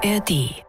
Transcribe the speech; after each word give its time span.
ARD. 0.00 0.62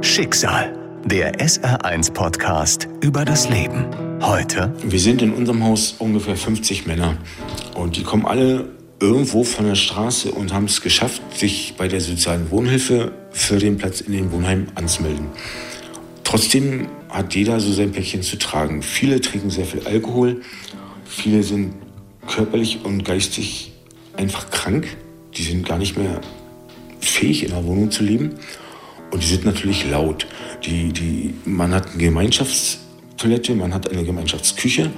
Schicksal. 0.00 1.02
Der 1.04 1.38
SR1-Podcast 1.38 2.88
über 3.02 3.26
das 3.26 3.50
Leben. 3.50 3.86
Heute. 4.22 4.72
Wir 4.82 4.98
sind 4.98 5.20
in 5.20 5.34
unserem 5.34 5.62
Haus 5.64 5.96
ungefähr 5.98 6.36
50 6.36 6.86
Männer. 6.86 7.18
Und 7.74 7.96
die 7.96 8.02
kommen 8.02 8.24
alle 8.24 8.70
irgendwo 9.00 9.44
von 9.44 9.66
der 9.66 9.74
Straße 9.74 10.32
und 10.32 10.54
haben 10.54 10.64
es 10.64 10.80
geschafft, 10.80 11.20
sich 11.36 11.74
bei 11.76 11.88
der 11.88 12.00
sozialen 12.00 12.50
Wohnhilfe 12.50 13.12
für 13.32 13.58
den 13.58 13.76
Platz 13.76 14.00
in 14.00 14.12
den 14.12 14.32
Wohnheim 14.32 14.68
anzumelden. 14.76 15.26
Trotzdem 16.22 16.88
hat 17.10 17.34
jeder 17.34 17.60
so 17.60 17.70
sein 17.72 17.92
Päckchen 17.92 18.22
zu 18.22 18.38
tragen. 18.38 18.82
Viele 18.82 19.20
trinken 19.20 19.50
sehr 19.50 19.66
viel 19.66 19.86
Alkohol. 19.86 20.40
Viele 21.04 21.42
sind 21.42 21.74
körperlich 22.26 22.82
und 22.82 23.04
geistig 23.04 23.72
einfach 24.16 24.50
krank. 24.50 24.86
Die 25.36 25.42
sind 25.42 25.68
gar 25.68 25.76
nicht 25.76 25.98
mehr 25.98 26.22
fähig, 27.10 27.44
in 27.44 27.50
der 27.50 27.64
Wohnung 27.64 27.90
zu 27.90 28.02
leben. 28.02 28.34
Und 29.10 29.22
die 29.22 29.26
sind 29.26 29.44
natürlich 29.44 29.88
laut. 29.88 30.26
Die, 30.64 30.92
die, 30.92 31.34
man 31.44 31.72
hat 31.72 31.92
eine 31.92 32.02
Gemeinschaftstoilette, 32.02 33.54
man 33.54 33.72
hat 33.72 33.90
eine 33.90 34.04
Gemeinschaftsküche. 34.04 34.90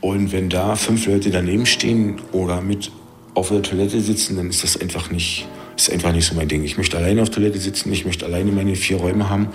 Und 0.00 0.32
wenn 0.32 0.48
da 0.48 0.76
fünf 0.76 1.06
Leute 1.06 1.30
daneben 1.30 1.66
stehen 1.66 2.20
oder 2.32 2.60
mit 2.60 2.90
auf 3.34 3.48
der 3.48 3.62
Toilette 3.62 4.00
sitzen, 4.00 4.36
dann 4.36 4.50
ist 4.50 4.64
das 4.64 4.80
einfach 4.80 5.10
nicht, 5.10 5.46
ist 5.76 5.92
einfach 5.92 6.12
nicht 6.12 6.26
so 6.26 6.34
mein 6.34 6.48
Ding. 6.48 6.64
Ich 6.64 6.76
möchte 6.76 6.96
alleine 6.96 7.22
auf 7.22 7.30
der 7.30 7.36
Toilette 7.36 7.58
sitzen, 7.58 7.92
ich 7.92 8.04
möchte 8.04 8.24
alleine 8.26 8.50
meine 8.50 8.74
vier 8.74 8.96
Räume 8.96 9.28
haben. 9.28 9.48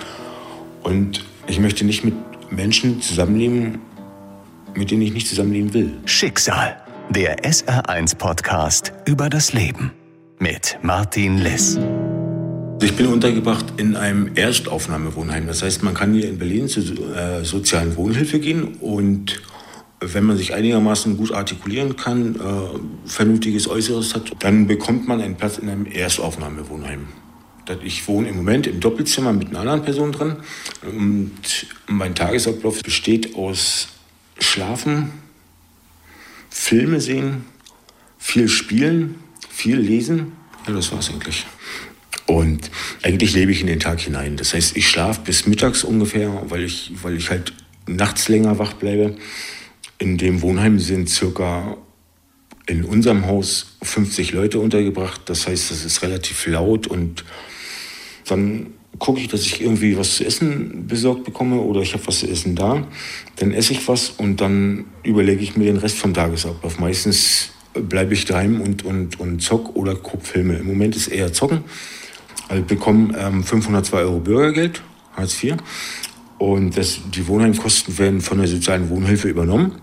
Und 0.84 1.26
ich 1.48 1.60
möchte 1.60 1.84
nicht 1.84 2.04
mit 2.04 2.14
Menschen 2.52 3.02
zusammenleben, 3.02 3.80
mit 4.76 4.92
denen 4.92 5.02
ich 5.02 5.14
nicht 5.14 5.28
zusammenleben 5.28 5.74
will. 5.74 5.94
Schicksal. 6.06 6.78
Der 7.10 7.44
SR1-Podcast 7.44 8.94
über 9.06 9.30
das 9.30 9.54
Leben. 9.54 9.92
Mit 10.40 10.78
Martin 10.82 11.38
Liss. 11.38 11.80
Ich 12.82 12.96
bin 12.96 13.08
untergebracht 13.08 13.66
in 13.78 13.96
einem 13.96 14.36
Erstaufnahmewohnheim. 14.36 15.48
Das 15.48 15.64
heißt, 15.64 15.84
man 15.84 15.94
kann 15.94 16.14
hier 16.14 16.30
in 16.30 16.38
Berlin 16.38 16.68
zur 16.68 16.84
äh, 17.16 17.44
sozialen 17.44 17.96
Wohnhilfe 17.96 18.40
gehen 18.40 18.76
und 18.80 19.42
wenn 20.02 20.24
man 20.24 20.38
sich 20.38 20.54
einigermaßen 20.54 21.18
gut 21.18 21.32
artikulieren 21.32 21.96
kann, 21.96 22.36
äh, 22.36 23.10
vernünftiges 23.10 23.68
Äußeres 23.68 24.14
hat, 24.14 24.32
dann 24.40 24.68
bekommt 24.68 25.08
man 25.08 25.22
einen 25.22 25.36
Platz 25.36 25.58
in 25.58 25.70
einem 25.70 25.86
Erstaufnahmewohnheim. 25.86 27.08
Ich 27.84 28.08
wohne 28.08 28.30
im 28.30 28.36
Moment 28.38 28.68
im 28.68 28.80
Doppelzimmer 28.80 29.34
mit 29.34 29.50
einer 29.50 29.60
anderen 29.60 29.82
Person 29.82 30.12
drin 30.12 30.36
und 30.86 31.32
mein 31.88 32.14
Tagesablauf 32.14 32.84
besteht 32.84 33.36
aus 33.36 33.88
Schlafen, 34.38 35.12
Filme 36.50 37.02
sehen, 37.02 37.46
viel 38.20 38.48
spielen, 38.48 39.16
viel 39.50 39.78
lesen. 39.78 40.34
Ja, 40.68 40.74
das 40.74 40.92
war's 40.92 41.10
eigentlich. 41.10 41.46
Und 42.28 42.72
eigentlich 43.04 43.34
lebe 43.34 43.52
ich 43.52 43.62
in 43.62 43.68
den 43.68 43.80
Tag 43.80 44.00
hinein. 44.00 44.38
Das 44.38 44.54
heißt, 44.54 44.76
ich 44.78 44.90
schlafe 44.90 45.22
bis 45.26 45.46
mittags 45.46 45.84
ungefähr, 45.84 46.44
weil 46.50 46.64
ich, 46.64 46.92
weil 47.04 47.16
ich 47.18 47.30
halt 47.30 47.54
nachts 47.88 48.30
länger 48.30 48.58
wach 48.58 48.74
bleibe. 48.74 49.16
In 50.00 50.18
dem 50.18 50.42
Wohnheim 50.42 50.80
sind 50.80 51.10
circa 51.10 51.78
in 52.68 52.84
unserem 52.84 53.28
Haus 53.28 53.78
50 53.84 54.32
Leute 54.34 54.60
untergebracht. 54.60 55.22
Das 55.26 55.48
heißt, 55.48 55.70
das 55.70 55.86
ist 55.86 56.02
relativ 56.02 56.48
laut 56.48 56.88
und 56.88 57.24
dann 58.28 58.74
gucke 58.98 59.20
ich, 59.20 59.28
dass 59.28 59.42
ich 59.42 59.62
irgendwie 59.62 59.98
was 59.98 60.16
zu 60.16 60.26
essen 60.26 60.88
besorgt 60.88 61.26
bekomme 61.26 61.60
oder 61.60 61.82
ich 61.82 61.94
habe 61.94 62.08
was 62.08 62.20
zu 62.20 62.28
essen 62.28 62.56
da. 62.56 62.88
Dann 63.36 63.52
esse 63.52 63.74
ich 63.74 63.88
was 63.88 64.10
und 64.10 64.42
dann 64.42 64.86
überlege 65.04 65.44
ich 65.44 65.58
mir 65.58 65.66
den 65.66 65.78
Rest 65.78 65.98
vom 65.98 66.14
Tagesablauf. 66.14 66.80
Meistens 66.80 67.52
bleibe 67.74 68.14
ich 68.14 68.26
daheim 68.26 68.62
und, 68.62 68.86
und, 68.86 69.20
und 69.20 69.42
zock 69.42 69.76
oder 69.76 69.96
gucke 69.96 70.26
Filme. 70.26 70.56
Im 70.56 70.66
Moment 70.66 70.96
ist 70.96 71.08
eher 71.08 71.34
zocken. 71.34 71.64
Also 72.48 72.62
ich 72.62 72.68
bekomme 72.68 73.18
ähm, 73.18 73.44
502 73.44 73.98
Euro 74.00 74.20
Bürgergeld, 74.20 74.82
Hartz 75.16 75.44
IV. 75.44 75.56
Und 76.38 76.78
das, 76.78 77.00
die 77.14 77.28
Wohnheimkosten 77.28 77.98
werden 77.98 78.22
von 78.22 78.38
der 78.38 78.48
sozialen 78.48 78.90
Wohnhilfe 78.90 79.28
übernommen. 79.28 79.82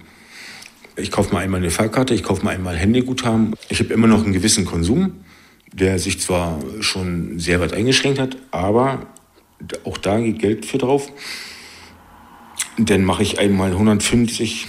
Ich 0.97 1.11
kaufe 1.11 1.33
mal 1.33 1.41
einmal 1.41 1.61
eine 1.61 1.71
Fahrkarte, 1.71 2.15
ich 2.15 2.23
kaufe 2.23 2.45
mal 2.45 2.55
einmal 2.55 2.77
Handyguthaben. 2.77 3.55
Ich 3.71 3.81
habe 3.81 3.95
immer 3.95 4.07
noch 4.07 4.23
einen 4.25 4.35
gewissen 4.35 4.67
Konsum, 4.67 5.25
der 5.73 5.99
sich 5.99 6.21
zwar 6.21 6.61
schon 6.81 7.39
sehr 7.39 7.61
weit 7.61 7.73
eingeschränkt 7.73 8.19
hat, 8.19 8.37
aber 8.51 9.07
auch 9.85 9.97
da 9.97 10.21
geht 10.21 10.39
Geld 10.39 10.67
für 10.67 10.77
drauf. 10.77 11.11
Dann 12.77 13.05
mache 13.05 13.23
ich 13.23 13.39
einmal 13.39 13.71
150, 13.71 14.67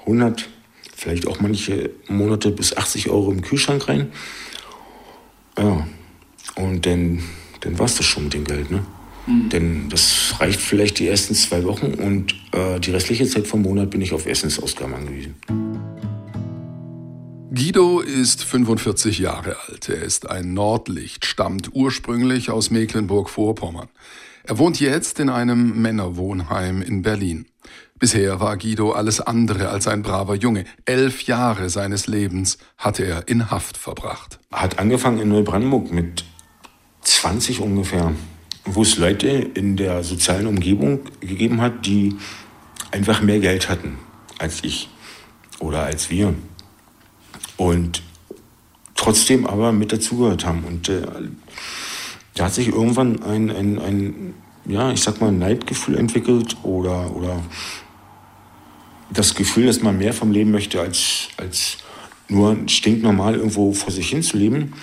100, 0.00 0.48
vielleicht 0.96 1.26
auch 1.26 1.40
manche 1.40 1.90
Monate 2.08 2.50
bis 2.50 2.74
80 2.74 3.10
Euro 3.10 3.30
im 3.30 3.42
Kühlschrank 3.42 3.88
rein. 3.88 4.10
Ja, 5.58 5.86
und 6.58 6.86
dann, 6.86 7.22
dann 7.60 7.78
war 7.78 7.86
es 7.86 7.96
das 7.96 8.06
schon 8.06 8.24
mit 8.24 8.34
dem 8.34 8.44
Geld. 8.44 8.70
Ne? 8.70 8.84
Mhm. 9.26 9.48
Denn 9.50 9.88
das 9.88 10.34
reicht 10.38 10.60
vielleicht 10.60 10.98
die 10.98 11.08
ersten 11.08 11.34
zwei 11.34 11.64
Wochen 11.64 11.94
und 11.94 12.34
äh, 12.52 12.80
die 12.80 12.90
restliche 12.90 13.26
Zeit 13.26 13.46
vom 13.46 13.62
Monat 13.62 13.90
bin 13.90 14.00
ich 14.00 14.12
auf 14.12 14.26
Essensausgaben 14.26 14.94
angewiesen. 14.94 15.34
Guido 17.50 18.00
ist 18.00 18.44
45 18.44 19.18
Jahre 19.18 19.56
alt. 19.66 19.88
Er 19.88 20.02
ist 20.02 20.30
ein 20.30 20.54
Nordlicht, 20.54 21.24
stammt 21.24 21.74
ursprünglich 21.74 22.50
aus 22.50 22.70
Mecklenburg-Vorpommern. 22.70 23.88
Er 24.44 24.58
wohnt 24.58 24.80
jetzt 24.80 25.18
in 25.18 25.28
einem 25.28 25.82
Männerwohnheim 25.82 26.82
in 26.82 27.02
Berlin. 27.02 27.46
Bisher 27.98 28.38
war 28.38 28.56
Guido 28.56 28.92
alles 28.92 29.20
andere 29.20 29.70
als 29.70 29.88
ein 29.88 30.02
braver 30.02 30.36
Junge. 30.36 30.64
Elf 30.84 31.22
Jahre 31.22 31.68
seines 31.68 32.06
Lebens 32.06 32.58
hatte 32.76 33.04
er 33.04 33.26
in 33.26 33.50
Haft 33.50 33.76
verbracht. 33.76 34.38
Hat 34.52 34.78
angefangen 34.78 35.18
in 35.18 35.28
Neubrandenburg 35.28 35.90
mit 35.90 36.24
20 37.02 37.60
ungefähr, 37.60 38.12
wo 38.64 38.82
es 38.82 38.98
Leute 38.98 39.28
in 39.28 39.76
der 39.76 40.04
sozialen 40.04 40.46
Umgebung 40.46 41.00
gegeben 41.20 41.60
hat, 41.60 41.86
die 41.86 42.16
einfach 42.90 43.22
mehr 43.22 43.40
Geld 43.40 43.68
hatten 43.68 43.98
als 44.38 44.62
ich 44.62 44.88
oder 45.58 45.84
als 45.84 46.10
wir. 46.10 46.34
Und 47.56 48.02
trotzdem 48.94 49.46
aber 49.46 49.72
mit 49.72 49.92
dazugehört 49.92 50.44
haben. 50.44 50.64
Und 50.64 50.88
äh, 50.88 51.02
da 52.34 52.44
hat 52.44 52.54
sich 52.54 52.68
irgendwann 52.68 53.22
ein, 53.22 53.50
ein, 53.50 53.78
ein, 53.78 54.34
ja, 54.66 54.92
ich 54.92 55.00
sag 55.00 55.20
mal, 55.20 55.32
Neidgefühl 55.32 55.96
entwickelt 55.96 56.56
oder, 56.62 57.14
oder 57.14 57.42
das 59.10 59.34
Gefühl, 59.34 59.66
dass 59.66 59.82
man 59.82 59.98
mehr 59.98 60.12
vom 60.12 60.30
Leben 60.30 60.50
möchte, 60.50 60.80
als, 60.80 61.28
als 61.36 61.78
nur 62.28 62.56
stinknormal 62.66 63.36
irgendwo 63.36 63.72
vor 63.72 63.90
sich 63.90 64.10
hin 64.10 64.22
zu 64.22 64.36
leben. 64.36 64.74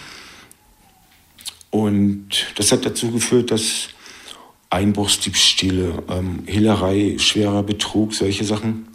Und 1.76 2.30
das 2.56 2.72
hat 2.72 2.86
dazu 2.86 3.12
geführt, 3.12 3.52
dass 3.52 3.90
Einbruchsdiebstähle, 4.70 6.04
ähm, 6.10 6.44
Hehlerei, 6.46 7.18
schwerer 7.18 7.64
Betrug, 7.64 8.14
solche 8.14 8.46
Sachen. 8.46 8.88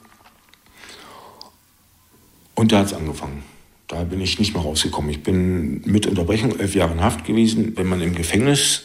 Und 2.55 2.73
da 2.73 2.79
hat 2.79 2.87
es 2.87 2.95
angefangen. 2.95 3.43
Da 3.87 4.05
bin 4.05 4.23
ich 4.23 4.39
nicht 4.39 4.55
mehr 4.55 4.63
rausgekommen. 4.63 5.11
Ich 5.11 5.23
bin 5.23 5.83
mit 5.85 6.07
Unterbrechung 6.07 6.59
elf 6.59 6.75
Jahre 6.75 6.95
in 6.95 7.03
Haft 7.03 7.27
gewesen. 7.27 7.77
Wenn 7.77 7.87
man 7.87 8.01
im 8.01 8.15
Gefängnis 8.15 8.85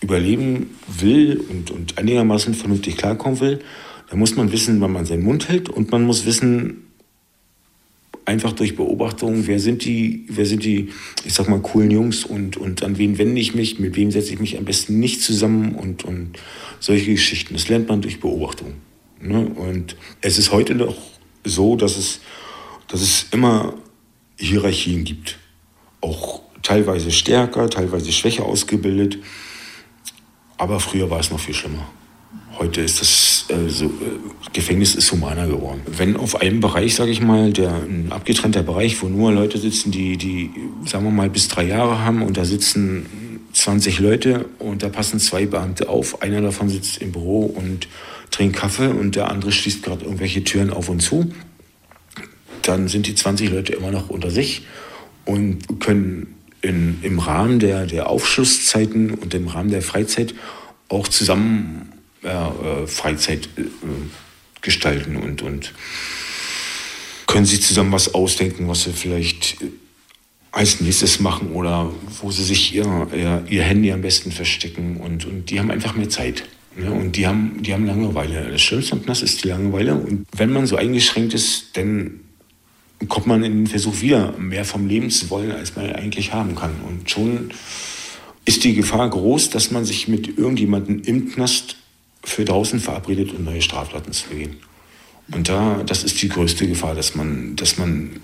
überleben 0.00 0.76
will 0.86 1.44
und, 1.50 1.72
und 1.72 1.98
einigermaßen 1.98 2.54
vernünftig 2.54 2.98
klarkommen 2.98 3.40
will, 3.40 3.64
dann 4.10 4.20
muss 4.20 4.36
man 4.36 4.52
wissen, 4.52 4.80
wann 4.80 4.92
man 4.92 5.06
seinen 5.06 5.24
Mund 5.24 5.48
hält 5.48 5.68
und 5.68 5.90
man 5.90 6.04
muss 6.04 6.24
wissen, 6.24 6.85
einfach 8.26 8.52
durch 8.52 8.76
Beobachtung, 8.76 9.46
wer 9.46 9.60
sind 9.60 9.84
die, 9.84 10.24
wer 10.28 10.44
sind 10.44 10.64
die, 10.64 10.90
ich 11.24 11.32
sag 11.32 11.48
mal, 11.48 11.60
coolen 11.60 11.90
Jungs 11.90 12.24
und, 12.24 12.56
und 12.56 12.82
an 12.82 12.98
wen 12.98 13.18
wende 13.18 13.40
ich 13.40 13.54
mich, 13.54 13.78
mit 13.78 13.96
wem 13.96 14.10
setze 14.10 14.34
ich 14.34 14.40
mich 14.40 14.58
am 14.58 14.64
besten 14.64 14.98
nicht 14.98 15.22
zusammen 15.22 15.74
und, 15.76 16.04
und 16.04 16.32
solche 16.80 17.12
Geschichten. 17.12 17.54
Das 17.54 17.68
lernt 17.68 17.88
man 17.88 18.02
durch 18.02 18.20
Beobachtung. 18.20 18.74
Ne? 19.20 19.46
Und 19.46 19.96
es 20.20 20.38
ist 20.38 20.52
heute 20.52 20.74
noch 20.74 20.96
so, 21.44 21.76
dass 21.76 21.96
es, 21.96 22.20
dass 22.88 23.00
es 23.00 23.26
immer 23.30 23.74
Hierarchien 24.38 25.04
gibt. 25.04 25.38
Auch 26.00 26.42
teilweise 26.62 27.12
stärker, 27.12 27.70
teilweise 27.70 28.10
schwächer 28.10 28.44
ausgebildet. 28.44 29.18
Aber 30.58 30.80
früher 30.80 31.08
war 31.10 31.20
es 31.20 31.30
noch 31.30 31.40
viel 31.40 31.54
schlimmer. 31.54 31.88
Heute 32.58 32.80
ist 32.80 33.00
das 33.00 33.25
so, 33.68 33.86
äh, 33.86 33.90
Gefängnis 34.52 34.94
ist 34.94 35.10
humaner 35.12 35.46
geworden. 35.46 35.82
Wenn 35.86 36.16
auf 36.16 36.40
einem 36.40 36.60
Bereich, 36.60 36.94
sage 36.94 37.10
ich 37.10 37.20
mal, 37.20 37.52
der 37.52 37.74
ein 37.74 38.08
abgetrennter 38.10 38.62
Bereich, 38.62 39.00
wo 39.02 39.08
nur 39.08 39.32
Leute 39.32 39.58
sitzen, 39.58 39.90
die, 39.90 40.16
die, 40.16 40.50
sagen 40.84 41.04
wir 41.04 41.10
mal, 41.10 41.30
bis 41.30 41.48
drei 41.48 41.64
Jahre 41.64 42.00
haben 42.00 42.22
und 42.22 42.36
da 42.36 42.44
sitzen 42.44 43.06
20 43.52 44.00
Leute 44.00 44.46
und 44.58 44.82
da 44.82 44.88
passen 44.88 45.18
zwei 45.18 45.46
Beamte 45.46 45.88
auf. 45.88 46.22
Einer 46.22 46.40
davon 46.40 46.68
sitzt 46.68 46.98
im 46.98 47.12
Büro 47.12 47.42
und 47.42 47.88
trinkt 48.30 48.56
Kaffee 48.56 48.88
und 48.88 49.16
der 49.16 49.30
andere 49.30 49.52
schließt 49.52 49.82
gerade 49.82 50.04
irgendwelche 50.04 50.44
Türen 50.44 50.70
auf 50.70 50.88
und 50.88 51.00
zu 51.00 51.32
dann 52.66 52.88
sind 52.88 53.06
die 53.06 53.14
20 53.14 53.50
Leute 53.50 53.72
immer 53.74 53.90
noch 53.90 54.10
unter 54.10 54.30
sich 54.30 54.66
und 55.24 55.80
können 55.80 56.34
in, 56.62 56.98
im 57.02 57.18
Rahmen 57.18 57.58
der, 57.58 57.86
der 57.86 58.08
Aufschlusszeiten 58.08 59.12
und 59.12 59.34
im 59.34 59.48
Rahmen 59.48 59.70
der 59.70 59.82
Freizeit 59.82 60.34
auch 60.88 61.08
zusammen 61.08 61.92
äh, 62.30 62.86
Freizeit 62.86 63.48
äh, 63.56 63.62
gestalten 64.60 65.16
und, 65.16 65.42
und 65.42 65.72
können 67.26 67.46
sich 67.46 67.62
zusammen 67.62 67.92
was 67.92 68.14
ausdenken, 68.14 68.68
was 68.68 68.84
sie 68.84 68.92
vielleicht 68.92 69.56
als 70.52 70.80
nächstes 70.80 71.20
machen 71.20 71.52
oder 71.52 71.92
wo 72.22 72.30
sie 72.30 72.44
sich 72.44 72.74
ihr, 72.74 73.08
ihr, 73.14 73.44
ihr 73.48 73.62
Handy 73.62 73.92
am 73.92 74.00
besten 74.00 74.32
verstecken. 74.32 74.96
Und, 74.96 75.26
und 75.26 75.50
die 75.50 75.58
haben 75.58 75.70
einfach 75.70 75.94
mehr 75.94 76.08
Zeit. 76.08 76.44
Ne? 76.76 76.90
Und 76.90 77.16
die 77.16 77.26
haben, 77.26 77.62
die 77.62 77.74
haben 77.74 77.86
Langeweile. 77.86 78.50
Das 78.50 78.62
Schlimmste 78.62 78.92
am 78.92 79.02
Knast 79.02 79.22
ist 79.22 79.44
die 79.44 79.48
Langeweile. 79.48 79.94
Und 79.94 80.26
wenn 80.34 80.52
man 80.52 80.66
so 80.66 80.76
eingeschränkt 80.76 81.34
ist, 81.34 81.76
dann 81.76 82.20
kommt 83.08 83.26
man 83.26 83.44
in 83.44 83.52
den 83.52 83.66
Versuch 83.66 84.00
wieder, 84.00 84.32
mehr 84.38 84.64
vom 84.64 84.86
Leben 84.86 85.10
zu 85.10 85.28
wollen, 85.28 85.52
als 85.52 85.76
man 85.76 85.92
eigentlich 85.92 86.32
haben 86.32 86.54
kann. 86.54 86.72
Und 86.88 87.10
schon 87.10 87.50
ist 88.46 88.64
die 88.64 88.74
Gefahr 88.74 89.10
groß, 89.10 89.50
dass 89.50 89.70
man 89.70 89.84
sich 89.84 90.08
mit 90.08 90.38
irgendjemandem 90.38 91.02
im 91.02 91.30
Knast 91.30 91.76
für 92.26 92.44
draußen 92.44 92.80
verabredet, 92.80 93.32
um 93.32 93.44
neue 93.44 93.62
Straftaten 93.62 94.12
zu 94.12 94.28
begehen. 94.28 94.56
Und 95.32 95.48
da, 95.48 95.82
das 95.86 96.02
ist 96.02 96.20
die 96.20 96.28
größte 96.28 96.66
Gefahr, 96.66 96.94
dass 96.94 97.14
man, 97.14 97.56
dass 97.56 97.78
man 97.78 98.20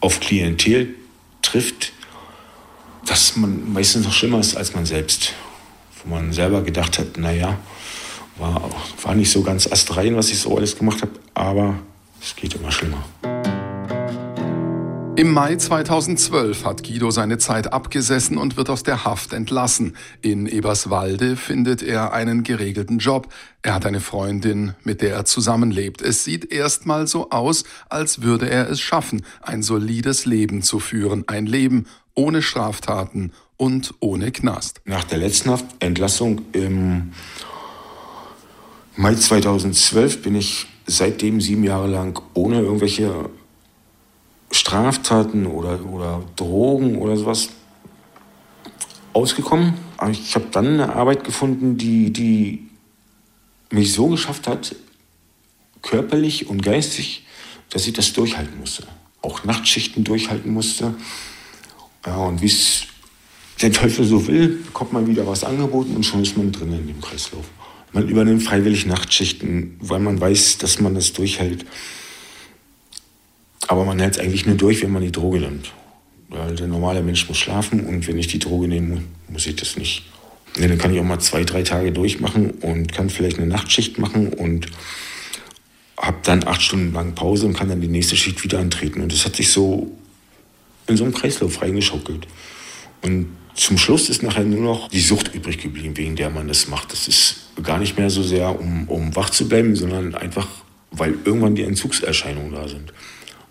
auf 0.00 0.20
Klientel 0.20 0.94
trifft, 1.42 1.92
dass 3.06 3.36
man 3.36 3.72
meistens 3.72 4.04
noch 4.04 4.12
schlimmer 4.12 4.40
ist 4.40 4.56
als 4.56 4.74
man 4.74 4.84
selbst. 4.84 5.32
Wo 6.02 6.10
man 6.10 6.32
selber 6.32 6.62
gedacht 6.62 6.98
hat, 6.98 7.16
naja, 7.18 7.58
war, 8.36 8.68
war 9.02 9.14
nicht 9.14 9.30
so 9.30 9.42
ganz 9.42 9.70
astrein, 9.70 10.16
was 10.16 10.30
ich 10.30 10.38
so 10.38 10.56
alles 10.56 10.76
gemacht 10.76 11.02
habe, 11.02 11.12
aber 11.34 11.78
es 12.20 12.34
geht 12.34 12.54
immer 12.54 12.70
schlimmer. 12.70 13.04
Im 15.16 15.32
Mai 15.32 15.56
2012 15.56 16.66
hat 16.66 16.82
Guido 16.82 17.10
seine 17.10 17.38
Zeit 17.38 17.72
abgesessen 17.72 18.36
und 18.36 18.58
wird 18.58 18.68
aus 18.68 18.82
der 18.82 19.06
Haft 19.06 19.32
entlassen. 19.32 19.96
In 20.20 20.44
Eberswalde 20.44 21.36
findet 21.36 21.82
er 21.82 22.12
einen 22.12 22.42
geregelten 22.42 22.98
Job. 22.98 23.32
Er 23.62 23.72
hat 23.72 23.86
eine 23.86 24.00
Freundin, 24.00 24.74
mit 24.84 25.00
der 25.00 25.14
er 25.14 25.24
zusammenlebt. 25.24 26.02
Es 26.02 26.24
sieht 26.24 26.52
erstmal 26.52 27.06
so 27.06 27.30
aus, 27.30 27.64
als 27.88 28.20
würde 28.20 28.50
er 28.50 28.68
es 28.68 28.78
schaffen, 28.78 29.24
ein 29.40 29.62
solides 29.62 30.26
Leben 30.26 30.60
zu 30.60 30.80
führen. 30.80 31.24
Ein 31.28 31.46
Leben 31.46 31.86
ohne 32.14 32.42
Straftaten 32.42 33.32
und 33.56 33.94
ohne 34.00 34.32
Knast. 34.32 34.82
Nach 34.84 35.04
der 35.04 35.16
letzten 35.16 35.48
Haftentlassung 35.48 36.42
im 36.52 37.12
Mai 38.96 39.14
2012 39.14 40.20
bin 40.20 40.34
ich 40.34 40.66
seitdem 40.86 41.40
sieben 41.40 41.64
Jahre 41.64 41.86
lang 41.86 42.20
ohne 42.34 42.60
irgendwelche 42.60 43.30
Straftaten 44.56 45.46
oder, 45.46 45.84
oder 45.86 46.22
Drogen 46.36 46.98
oder 46.98 47.16
sowas 47.16 47.48
ausgekommen. 49.12 49.74
Aber 49.96 50.10
ich 50.10 50.34
habe 50.34 50.46
dann 50.50 50.80
eine 50.80 50.94
Arbeit 50.94 51.24
gefunden, 51.24 51.76
die, 51.76 52.12
die 52.12 52.68
mich 53.70 53.92
so 53.92 54.08
geschafft 54.08 54.46
hat, 54.46 54.74
körperlich 55.82 56.48
und 56.48 56.62
geistig, 56.62 57.24
dass 57.70 57.86
ich 57.86 57.92
das 57.92 58.12
durchhalten 58.12 58.58
musste. 58.58 58.86
Auch 59.22 59.44
Nachtschichten 59.44 60.04
durchhalten 60.04 60.52
musste. 60.52 60.94
Ja, 62.04 62.16
und 62.16 62.42
wie 62.42 62.46
es 62.46 62.84
der 63.60 63.72
Teufel 63.72 64.04
so 64.04 64.26
will, 64.26 64.48
bekommt 64.48 64.92
man 64.92 65.06
wieder 65.06 65.26
was 65.26 65.44
angeboten 65.44 65.96
und 65.96 66.04
schon 66.04 66.22
ist 66.22 66.36
man 66.36 66.52
drin 66.52 66.72
in 66.72 66.86
dem 66.86 67.00
Kreislauf. 67.00 67.44
Man 67.92 68.08
übernimmt 68.08 68.42
freiwillig 68.42 68.86
Nachtschichten, 68.86 69.76
weil 69.80 70.00
man 70.00 70.20
weiß, 70.20 70.58
dass 70.58 70.80
man 70.80 70.94
das 70.94 71.12
durchhält. 71.12 71.64
Aber 73.68 73.84
man 73.84 73.98
hält 73.98 74.14
es 74.16 74.20
eigentlich 74.20 74.46
nur 74.46 74.56
durch, 74.56 74.82
wenn 74.82 74.92
man 74.92 75.02
die 75.02 75.12
Droge 75.12 75.40
nimmt. 75.40 75.72
Weil 76.28 76.54
der 76.54 76.66
normale 76.66 77.02
Mensch 77.02 77.28
muss 77.28 77.38
schlafen 77.38 77.80
und 77.86 78.06
wenn 78.06 78.18
ich 78.18 78.28
die 78.28 78.38
Droge 78.38 78.68
nehme, 78.68 79.02
muss 79.28 79.46
ich 79.46 79.56
das 79.56 79.76
nicht. 79.76 80.04
Ja, 80.58 80.68
dann 80.68 80.78
kann 80.78 80.92
ich 80.92 81.00
auch 81.00 81.04
mal 81.04 81.18
zwei, 81.18 81.44
drei 81.44 81.62
Tage 81.62 81.92
durchmachen 81.92 82.50
und 82.50 82.92
kann 82.92 83.10
vielleicht 83.10 83.38
eine 83.38 83.46
Nachtschicht 83.46 83.98
machen 83.98 84.32
und 84.32 84.68
habe 85.98 86.18
dann 86.22 86.46
acht 86.46 86.62
Stunden 86.62 86.92
lang 86.92 87.14
Pause 87.14 87.46
und 87.46 87.54
kann 87.54 87.68
dann 87.68 87.80
die 87.80 87.88
nächste 87.88 88.16
Schicht 88.16 88.42
wieder 88.42 88.58
antreten. 88.58 89.02
Und 89.02 89.12
das 89.12 89.24
hat 89.24 89.36
sich 89.36 89.50
so 89.50 89.90
in 90.86 90.96
so 90.96 91.04
einem 91.04 91.14
Kreislauf 91.14 91.62
reingeschaukelt. 91.62 92.26
Und 93.02 93.28
zum 93.54 93.78
Schluss 93.78 94.08
ist 94.08 94.22
nachher 94.22 94.44
nur 94.44 94.60
noch 94.60 94.88
die 94.88 95.00
Sucht 95.00 95.34
übrig 95.34 95.58
geblieben, 95.58 95.96
wegen 95.96 96.16
der 96.16 96.30
man 96.30 96.48
das 96.48 96.68
macht. 96.68 96.92
Das 96.92 97.08
ist 97.08 97.46
gar 97.62 97.78
nicht 97.78 97.96
mehr 97.98 98.10
so 98.10 98.22
sehr, 98.22 98.58
um, 98.58 98.88
um 98.88 99.16
wach 99.16 99.30
zu 99.30 99.48
bleiben, 99.48 99.74
sondern 99.76 100.14
einfach, 100.14 100.48
weil 100.90 101.14
irgendwann 101.24 101.54
die 101.54 101.62
Entzugserscheinungen 101.62 102.52
da 102.52 102.68
sind. 102.68 102.92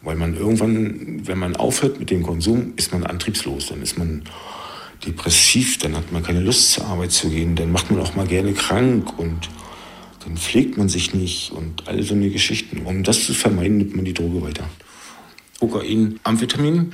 Weil 0.05 0.15
man 0.15 0.37
irgendwann, 0.37 1.27
wenn 1.27 1.37
man 1.37 1.55
aufhört 1.55 1.99
mit 1.99 2.11
dem 2.11 2.23
Konsum, 2.23 2.73
ist 2.77 2.93
man 2.93 3.03
antriebslos. 3.03 3.67
Dann 3.67 3.81
ist 3.81 3.97
man 3.97 4.21
depressiv, 5.05 5.77
dann 5.79 5.95
hat 5.95 6.11
man 6.11 6.23
keine 6.23 6.39
Lust 6.39 6.71
zur 6.71 6.85
Arbeit 6.85 7.11
zu 7.11 7.29
gehen, 7.29 7.55
dann 7.55 7.71
macht 7.71 7.91
man 7.91 7.99
auch 7.99 8.15
mal 8.15 8.27
gerne 8.27 8.53
krank 8.53 9.17
und 9.19 9.49
dann 10.23 10.37
pflegt 10.37 10.77
man 10.77 10.89
sich 10.89 11.13
nicht 11.13 11.51
und 11.51 11.87
all 11.87 12.01
so 12.03 12.15
eine 12.15 12.29
Geschichten. 12.29 12.81
Um 12.85 13.03
das 13.03 13.25
zu 13.25 13.33
vermeiden, 13.33 13.77
nimmt 13.77 13.95
man 13.95 14.05
die 14.05 14.13
Droge 14.13 14.41
weiter. 14.41 14.67
Kokain, 15.59 16.19
Amphetamin 16.23 16.91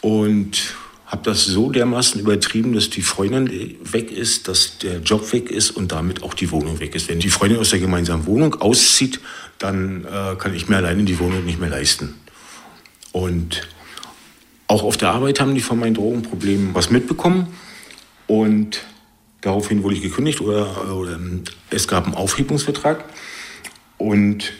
und 0.00 0.74
habe 1.06 1.22
das 1.24 1.44
so 1.44 1.70
dermaßen 1.70 2.20
übertrieben, 2.20 2.72
dass 2.72 2.88
die 2.88 3.02
Freundin 3.02 3.76
weg 3.84 4.10
ist, 4.10 4.48
dass 4.48 4.78
der 4.78 5.00
Job 5.00 5.32
weg 5.32 5.50
ist 5.50 5.70
und 5.70 5.92
damit 5.92 6.22
auch 6.22 6.32
die 6.32 6.50
Wohnung 6.50 6.80
weg 6.80 6.94
ist. 6.94 7.08
Wenn 7.08 7.20
die 7.20 7.28
Freundin 7.28 7.58
aus 7.58 7.70
der 7.70 7.80
gemeinsamen 7.80 8.24
Wohnung 8.24 8.54
auszieht, 8.54 9.20
dann 9.58 10.04
äh, 10.04 10.36
kann 10.36 10.54
ich 10.54 10.68
mir 10.68 10.76
alleine 10.76 11.04
die 11.04 11.18
Wohnung 11.18 11.44
nicht 11.44 11.60
mehr 11.60 11.68
leisten. 11.68 12.14
Und 13.12 13.68
auch 14.66 14.82
auf 14.82 14.96
der 14.96 15.10
Arbeit 15.10 15.40
haben 15.40 15.54
die 15.54 15.60
von 15.60 15.78
meinen 15.78 15.94
Drogenproblemen 15.94 16.74
was 16.74 16.90
mitbekommen. 16.90 17.48
Und 18.26 18.82
daraufhin 19.42 19.82
wurde 19.82 19.96
ich 19.96 20.02
gekündigt 20.02 20.40
oder, 20.40 20.94
oder 20.94 21.18
es 21.70 21.86
gab 21.86 22.06
einen 22.06 22.14
Aufhebungsvertrag. 22.14 23.04
Und 23.98 24.52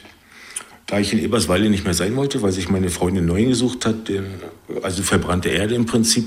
da 0.87 0.99
ich 0.99 1.13
in 1.15 1.19
Eberswalde 1.19 1.71
nicht 1.71 1.85
mehr 1.85 1.95
sein 1.95 2.15
wollte, 2.17 2.43
weil 2.43 2.53
sich 2.53 2.69
meine 2.69 2.91
Freundin 2.91 3.25
neu 3.25 3.47
gesucht 3.47 3.87
hat, 3.87 4.13
also 4.83 5.03
verbrannte 5.03 5.49
Erde 5.49 5.75
im 5.75 5.87
Prinzip, 5.87 6.27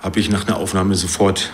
habe 0.00 0.20
ich 0.20 0.30
nach 0.30 0.46
einer 0.46 0.58
Aufnahme 0.58 0.94
sofort 0.94 1.52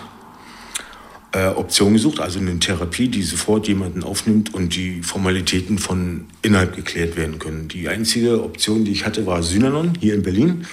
äh, 1.33 1.47
Option 1.47 1.93
gesucht, 1.93 2.19
also 2.19 2.39
eine 2.39 2.59
Therapie, 2.59 3.07
die 3.07 3.21
sofort 3.21 3.67
jemanden 3.67 4.03
aufnimmt 4.03 4.53
und 4.53 4.75
die 4.75 5.01
Formalitäten 5.01 5.77
von 5.77 6.25
innerhalb 6.41 6.75
geklärt 6.75 7.15
werden 7.15 7.39
können. 7.39 7.67
Die 7.67 7.87
einzige 7.87 8.43
Option, 8.43 8.85
die 8.85 8.91
ich 8.91 9.05
hatte, 9.05 9.25
war 9.25 9.41
Synanon 9.43 9.93
hier 9.99 10.13
in 10.13 10.23
Berlin. 10.23 10.65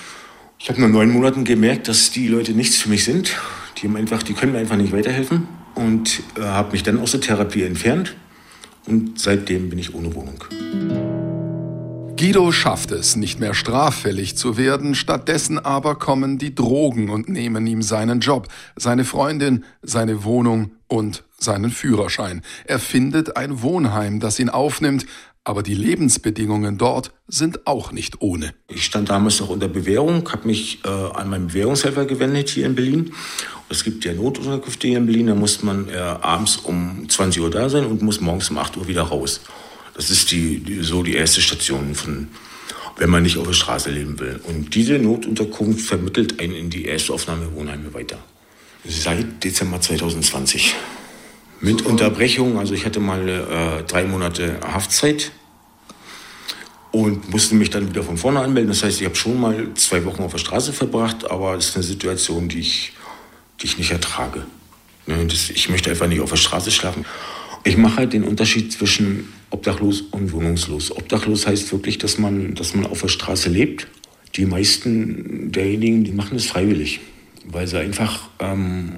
Ich 0.59 0.69
habe 0.69 0.81
nach 0.81 0.89
neun 0.89 1.11
Monaten 1.11 1.45
gemerkt, 1.45 1.87
dass 1.87 2.11
die 2.11 2.27
Leute 2.27 2.53
nichts 2.53 2.77
für 2.77 2.89
mich 2.89 3.05
sind. 3.05 3.37
Die, 3.79 3.87
haben 3.87 3.97
einfach, 3.97 4.23
die 4.23 4.33
können 4.33 4.53
mir 4.53 4.59
einfach 4.59 4.77
nicht 4.77 4.93
weiterhelfen 4.93 5.47
und 5.77 6.21
äh, 6.37 6.43
habe 6.43 6.73
mich 6.73 6.83
dann 6.83 6.99
aus 6.99 7.13
der 7.13 7.21
Therapie 7.21 7.63
entfernt 7.63 8.17
und 8.87 9.21
seitdem 9.21 9.71
bin 9.71 9.79
ich 9.79 9.95
ohne 9.95 10.13
Wohnung. 10.15 11.08
Guido 12.19 12.51
schafft 12.51 12.91
es, 12.91 13.15
nicht 13.15 13.39
mehr 13.39 13.55
straffällig 13.55 14.37
zu 14.37 14.57
werden, 14.57 14.97
stattdessen 14.97 15.57
aber 15.61 15.95
kommen 15.95 16.37
die 16.37 16.53
Drogen 16.53 17.11
und 17.11 17.29
nehmen 17.29 17.65
ihm 17.69 17.81
seinen 17.81 18.19
Job, 18.19 18.49
seine 18.75 19.05
Freundin, 19.05 19.65
seine 19.83 20.25
Wohnung 20.25 20.73
und 20.89 21.23
seinen 21.39 21.71
Führerschein. 21.71 22.43
Er 22.65 22.81
findet 22.81 23.37
ein 23.37 23.63
Wohnheim, 23.63 24.19
das 24.19 24.41
ihn 24.41 24.49
aufnimmt, 24.49 25.07
aber 25.45 25.63
die 25.63 25.77
Lebensbedingungen 25.77 26.77
dort 26.77 27.13
sind 27.29 27.69
auch 27.69 27.93
nicht 27.93 28.21
ohne. 28.21 28.53
Ich 28.67 28.85
stand 28.85 29.11
damals 29.11 29.39
noch 29.39 29.51
unter 29.51 29.69
Bewährung, 29.69 30.29
habe 30.33 30.49
mich 30.49 30.85
äh, 30.85 30.89
an 30.89 31.31
meinen 31.31 31.47
Bewährungshelfer 31.47 32.05
gewendet 32.05 32.49
hier 32.49 32.67
in 32.67 32.75
Berlin. 32.75 33.13
Es 33.69 33.85
gibt 33.85 34.05
ja 34.05 34.13
Notunterkünfte 34.13 34.89
hier 34.89 34.99
in 34.99 35.07
Berlin, 35.07 35.29
da 35.29 35.37
muss 35.37 35.63
man 35.63 35.89
äh, 35.89 35.97
abends 35.97 36.57
um 36.57 37.09
20 37.09 37.43
Uhr 37.43 37.51
da 37.51 37.69
sein 37.69 37.87
und 37.87 38.03
muss 38.03 38.21
morgens 38.21 38.51
um 38.51 38.59
8 38.59 38.77
Uhr 38.77 38.89
wieder 38.89 39.03
raus. 39.03 39.41
Das 39.99 40.11
ist 40.11 40.31
die, 40.31 40.61
die, 40.61 40.85
so 40.85 41.03
die 41.03 41.17
erste 41.17 41.41
Station, 41.41 41.93
von, 41.93 42.29
wenn 42.99 43.11
man 43.11 43.25
nicht 43.25 43.37
auf 43.37 43.49
der 43.49 43.53
Straße 43.53 43.91
leben 43.91 44.21
will. 44.21 44.41
Und 44.45 44.77
diese 44.77 44.97
Notunterkunft 44.97 45.81
vermittelt 45.81 46.39
einen 46.39 46.55
in 46.55 46.71
die 46.71 46.85
erste 46.85 47.13
Aufnahmewohnheime 47.13 47.93
weiter. 47.95 48.21
Seit 48.87 49.43
Dezember 49.43 49.81
2020. 49.81 50.77
Mit 51.61 51.83
Unterbrechung, 51.83 52.61
also 52.61 52.75
ich 52.75 52.87
hatte 52.87 53.01
mal 53.01 53.29
äh, 53.29 53.83
drei 53.89 54.05
Monate 54.05 54.61
Haftzeit 54.63 55.33
und 56.93 57.29
musste 57.31 57.57
mich 57.57 57.71
dann 57.71 57.89
wieder 57.89 58.05
von 58.05 58.19
vorne 58.19 58.39
anmelden. 58.39 58.71
Das 58.71 58.85
heißt, 58.85 59.01
ich 59.01 59.05
habe 59.05 59.17
schon 59.17 59.41
mal 59.41 59.75
zwei 59.75 60.05
Wochen 60.05 60.23
auf 60.23 60.31
der 60.31 60.39
Straße 60.39 60.73
verbracht, 60.73 61.29
aber 61.29 61.57
es 61.57 61.71
ist 61.71 61.75
eine 61.75 61.83
Situation, 61.83 62.49
die 62.49 62.61
ich, 62.61 62.93
die 63.61 63.67
ich 63.67 63.79
nicht 63.79 63.91
ertrage. 63.91 64.47
Ne, 65.09 65.27
das, 65.27 65.51
ich 65.51 65.69
möchte 65.69 65.91
einfach 65.91 66.07
nicht 66.07 66.21
auf 66.21 66.31
der 66.31 66.37
Straße 66.37 66.71
schlafen. 66.71 67.05
Ich 67.65 67.77
mache 67.77 67.97
halt 67.97 68.13
den 68.13 68.23
Unterschied 68.23 68.73
zwischen 68.73 69.33
obdachlos 69.51 70.03
und 70.03 70.33
wohnungslos. 70.33 70.95
Obdachlos 70.97 71.47
heißt 71.47 71.71
wirklich, 71.73 71.99
dass 71.99 72.19
man, 72.19 72.55
dass 72.55 72.75
man 72.75 72.87
auf 72.87 73.01
der 73.01 73.09
Straße 73.09 73.49
lebt. 73.49 73.87
Die 74.37 74.47
meisten 74.47 75.51
derjenigen, 75.51 76.05
die 76.05 76.13
machen 76.13 76.37
es 76.37 76.47
freiwillig, 76.47 77.01
weil 77.45 77.67
sie 77.67 77.79
einfach 77.79 78.29
ähm, 78.41 78.97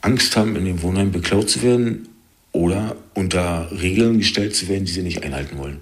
Angst 0.00 0.36
haben, 0.36 0.56
in 0.56 0.64
dem 0.64 0.82
Wohnheim 0.82 1.12
beklaut 1.12 1.48
zu 1.48 1.62
werden 1.62 2.08
oder 2.52 2.96
unter 3.14 3.70
Regeln 3.72 4.18
gestellt 4.18 4.54
zu 4.54 4.68
werden, 4.68 4.84
die 4.84 4.92
sie 4.92 5.02
nicht 5.02 5.22
einhalten 5.22 5.58
wollen. 5.58 5.80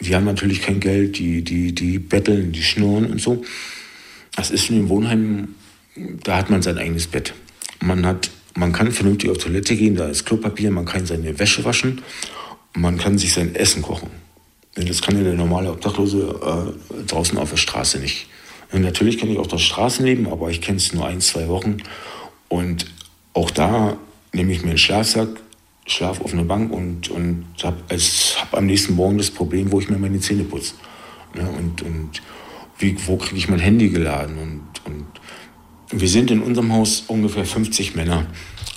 Die 0.00 0.14
haben 0.14 0.26
natürlich 0.26 0.60
kein 0.60 0.80
Geld, 0.80 1.18
die, 1.18 1.42
die, 1.42 1.74
die 1.74 1.98
betteln, 1.98 2.52
die 2.52 2.62
schnurren 2.62 3.06
und 3.06 3.20
so. 3.20 3.42
Das 4.34 4.50
ist 4.50 4.68
in 4.68 4.76
dem 4.76 4.88
Wohnheim, 4.90 5.54
da 6.22 6.36
hat 6.36 6.50
man 6.50 6.60
sein 6.60 6.76
eigenes 6.76 7.06
Bett. 7.06 7.32
Man 7.80 8.04
hat 8.04 8.30
man 8.56 8.72
kann 8.72 8.90
vernünftig 8.90 9.30
auf 9.30 9.38
Toilette 9.38 9.76
gehen, 9.76 9.96
da 9.96 10.08
ist 10.08 10.24
Klopapier, 10.24 10.70
man 10.70 10.86
kann 10.86 11.04
seine 11.06 11.38
Wäsche 11.38 11.64
waschen, 11.64 12.00
man 12.76 12.98
kann 12.98 13.18
sich 13.18 13.32
sein 13.32 13.54
Essen 13.54 13.82
kochen. 13.82 14.10
Das 14.74 15.00
kann 15.00 15.16
ja 15.16 15.24
der 15.24 15.34
normale 15.34 15.72
Obdachlose 15.72 16.74
äh, 16.98 17.02
draußen 17.06 17.38
auf 17.38 17.50
der 17.50 17.56
Straße 17.56 17.98
nicht. 17.98 18.26
Und 18.72 18.82
natürlich 18.82 19.18
kenne 19.18 19.32
ich 19.32 19.38
auch 19.38 19.46
das 19.46 19.62
Straßenleben, 19.62 20.28
aber 20.28 20.50
ich 20.50 20.60
kenne 20.60 20.76
es 20.76 20.92
nur 20.92 21.06
ein, 21.06 21.20
zwei 21.20 21.48
Wochen. 21.48 21.78
Und 22.48 22.86
auch 23.32 23.50
da 23.50 23.96
nehme 24.32 24.52
ich 24.52 24.62
mir 24.62 24.70
einen 24.70 24.78
Schlafsack, 24.78 25.28
schlafe 25.86 26.22
auf 26.22 26.32
einer 26.32 26.44
Bank 26.44 26.72
und, 26.72 27.08
und 27.08 27.46
habe 27.62 27.78
hab 27.90 28.54
am 28.54 28.66
nächsten 28.66 28.94
Morgen 28.94 29.16
das 29.16 29.30
Problem, 29.30 29.72
wo 29.72 29.80
ich 29.80 29.88
mir 29.88 29.98
meine 29.98 30.20
Zähne 30.20 30.44
putze. 30.44 30.74
Ja, 31.34 31.46
und 31.46 31.82
und 31.82 32.20
wie, 32.78 32.96
wo 33.06 33.16
kriege 33.16 33.36
ich 33.36 33.48
mein 33.48 33.60
Handy 33.60 33.88
geladen? 33.88 34.36
Und, 34.36 34.62
und 34.84 36.00
wir 36.00 36.08
sind 36.08 36.30
in 36.30 36.42
unserem 36.42 36.72
Haus 36.72 37.04
ungefähr 37.08 37.46
50 37.46 37.94
Männer. 37.94 38.26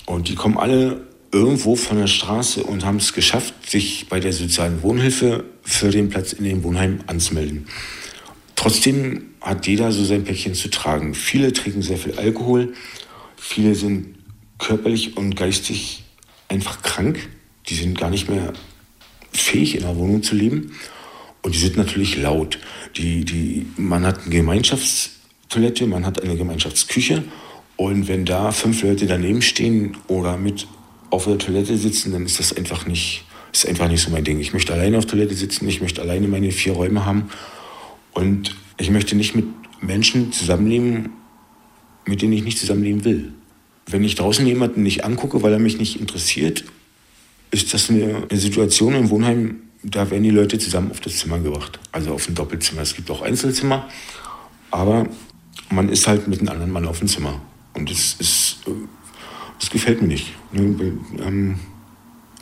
Und 0.05 0.29
die 0.29 0.35
kommen 0.35 0.57
alle 0.57 1.08
irgendwo 1.31 1.75
von 1.75 1.97
der 1.97 2.07
Straße 2.07 2.63
und 2.63 2.85
haben 2.85 2.97
es 2.97 3.13
geschafft, 3.13 3.53
sich 3.69 4.07
bei 4.09 4.19
der 4.19 4.33
sozialen 4.33 4.81
Wohnhilfe 4.81 5.45
für 5.61 5.89
den 5.89 6.09
Platz 6.09 6.33
in 6.33 6.43
dem 6.43 6.63
Wohnheim 6.63 7.01
anzumelden. 7.07 7.67
Trotzdem 8.55 9.25
hat 9.41 9.67
jeder 9.67 9.91
so 9.91 10.03
sein 10.03 10.23
Päckchen 10.23 10.53
zu 10.53 10.69
tragen. 10.69 11.13
Viele 11.13 11.53
trinken 11.53 11.81
sehr 11.81 11.97
viel 11.97 12.15
Alkohol, 12.15 12.73
viele 13.37 13.75
sind 13.75 14.15
körperlich 14.57 15.17
und 15.17 15.35
geistig 15.35 16.03
einfach 16.49 16.81
krank. 16.81 17.29
Die 17.67 17.75
sind 17.75 17.97
gar 17.97 18.09
nicht 18.09 18.29
mehr 18.29 18.53
fähig, 19.31 19.75
in 19.75 19.81
der 19.81 19.95
Wohnung 19.95 20.23
zu 20.23 20.35
leben. 20.35 20.73
Und 21.41 21.55
die 21.55 21.59
sind 21.59 21.77
natürlich 21.77 22.17
laut. 22.17 22.59
Die, 22.97 23.23
die, 23.23 23.65
man 23.77 24.05
hat 24.05 24.21
eine 24.21 24.35
Gemeinschaftstoilette, 24.35 25.87
man 25.87 26.05
hat 26.05 26.21
eine 26.21 26.35
Gemeinschaftsküche. 26.35 27.23
Und 27.77 28.07
wenn 28.09 28.25
da 28.25 28.51
fünf 28.51 28.83
Leute 28.83 29.05
daneben 29.05 29.41
stehen 29.41 29.95
oder 30.07 30.35
mit 30.35 30.67
auf 31.09 31.25
der 31.25 31.37
Toilette 31.37 31.77
sitzen, 31.77 32.11
dann 32.11 32.25
ist 32.25 32.39
das 32.39 32.55
einfach 32.55 32.85
nicht, 32.85 33.25
ist 33.51 33.67
einfach 33.67 33.87
nicht 33.87 34.01
so 34.01 34.11
mein 34.11 34.23
Ding. 34.23 34.39
Ich 34.39 34.53
möchte 34.53 34.73
alleine 34.73 34.97
auf 34.97 35.05
der 35.05 35.11
Toilette 35.11 35.35
sitzen, 35.35 35.67
ich 35.67 35.81
möchte 35.81 36.01
alleine 36.01 36.27
meine 36.27 36.51
vier 36.51 36.73
Räume 36.73 37.05
haben. 37.05 37.29
Und 38.13 38.55
ich 38.77 38.89
möchte 38.89 39.15
nicht 39.15 39.35
mit 39.35 39.45
Menschen 39.81 40.31
zusammenleben, 40.31 41.09
mit 42.05 42.21
denen 42.21 42.33
ich 42.33 42.43
nicht 42.43 42.57
zusammenleben 42.57 43.05
will. 43.05 43.33
Wenn 43.85 44.03
ich 44.03 44.15
draußen 44.15 44.45
jemanden 44.45 44.83
nicht 44.83 45.03
angucke, 45.03 45.41
weil 45.41 45.53
er 45.53 45.59
mich 45.59 45.79
nicht 45.79 45.99
interessiert, 45.99 46.63
ist 47.51 47.73
das 47.73 47.89
eine, 47.89 48.27
Situation 48.31 48.93
im 48.93 49.09
Wohnheim, 49.09 49.61
da 49.83 50.09
werden 50.11 50.23
die 50.23 50.29
Leute 50.29 50.59
zusammen 50.59 50.91
auf 50.91 50.99
das 50.99 51.17
Zimmer 51.17 51.39
gebracht. 51.39 51.79
Also 51.91 52.13
auf 52.13 52.27
ein 52.27 52.35
Doppelzimmer. 52.35 52.81
Es 52.81 52.95
gibt 52.95 53.09
auch 53.09 53.21
Einzelzimmer, 53.21 53.87
aber 54.71 55.07
man 55.69 55.89
ist 55.89 56.07
halt 56.07 56.27
mit 56.27 56.39
einem 56.39 56.49
anderen 56.49 56.71
Mann 56.71 56.85
auf 56.85 56.99
dem 56.99 57.07
Zimmer. 57.07 57.41
Und 57.73 57.89
das 57.89 58.15
ist, 58.19 58.59
das 59.59 59.69
gefällt 59.69 60.01
mir 60.01 60.07
nicht. 60.07 60.33
Ähm, 60.53 61.59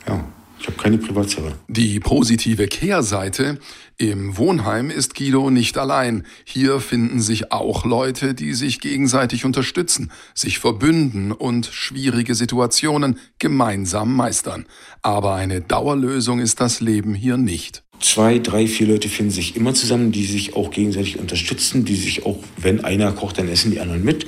ja. 0.06 0.24
Ich 0.60 0.66
habe 0.66 0.76
keine 0.76 0.98
Privatsphäre. 0.98 1.52
Die 1.68 2.00
positive 2.00 2.66
Kehrseite. 2.66 3.58
Im 3.96 4.36
Wohnheim 4.36 4.90
ist 4.90 5.14
Guido 5.14 5.50
nicht 5.50 5.78
allein. 5.78 6.24
Hier 6.44 6.80
finden 6.80 7.20
sich 7.20 7.52
auch 7.52 7.84
Leute, 7.84 8.34
die 8.34 8.54
sich 8.54 8.80
gegenseitig 8.80 9.44
unterstützen, 9.44 10.10
sich 10.34 10.58
verbünden 10.58 11.32
und 11.32 11.66
schwierige 11.66 12.34
Situationen 12.34 13.18
gemeinsam 13.38 14.14
meistern. 14.14 14.66
Aber 15.02 15.34
eine 15.34 15.60
Dauerlösung 15.60 16.40
ist 16.40 16.60
das 16.60 16.80
Leben 16.80 17.14
hier 17.14 17.36
nicht. 17.36 17.84
Zwei, 18.00 18.38
drei, 18.38 18.66
vier 18.66 18.88
Leute 18.88 19.08
finden 19.08 19.32
sich 19.32 19.56
immer 19.56 19.74
zusammen, 19.74 20.12
die 20.12 20.24
sich 20.24 20.54
auch 20.54 20.70
gegenseitig 20.70 21.18
unterstützen, 21.18 21.84
die 21.84 21.96
sich 21.96 22.26
auch, 22.26 22.38
wenn 22.56 22.84
einer 22.84 23.12
kocht, 23.12 23.38
dann 23.38 23.48
essen 23.48 23.72
die 23.72 23.80
anderen 23.80 24.04
mit. 24.04 24.26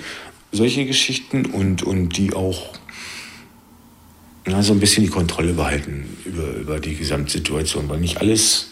Solche 0.52 0.84
Geschichten 0.84 1.46
und, 1.46 1.82
und 1.82 2.16
die 2.16 2.34
auch 2.34 2.72
na, 4.46 4.62
so 4.62 4.72
ein 4.72 4.80
bisschen 4.80 5.04
die 5.04 5.10
Kontrolle 5.10 5.52
behalten 5.52 6.16
über, 6.24 6.48
über 6.54 6.80
die 6.80 6.96
Gesamtsituation, 6.96 7.88
weil 7.88 8.00
nicht 8.00 8.20
alles 8.20 8.70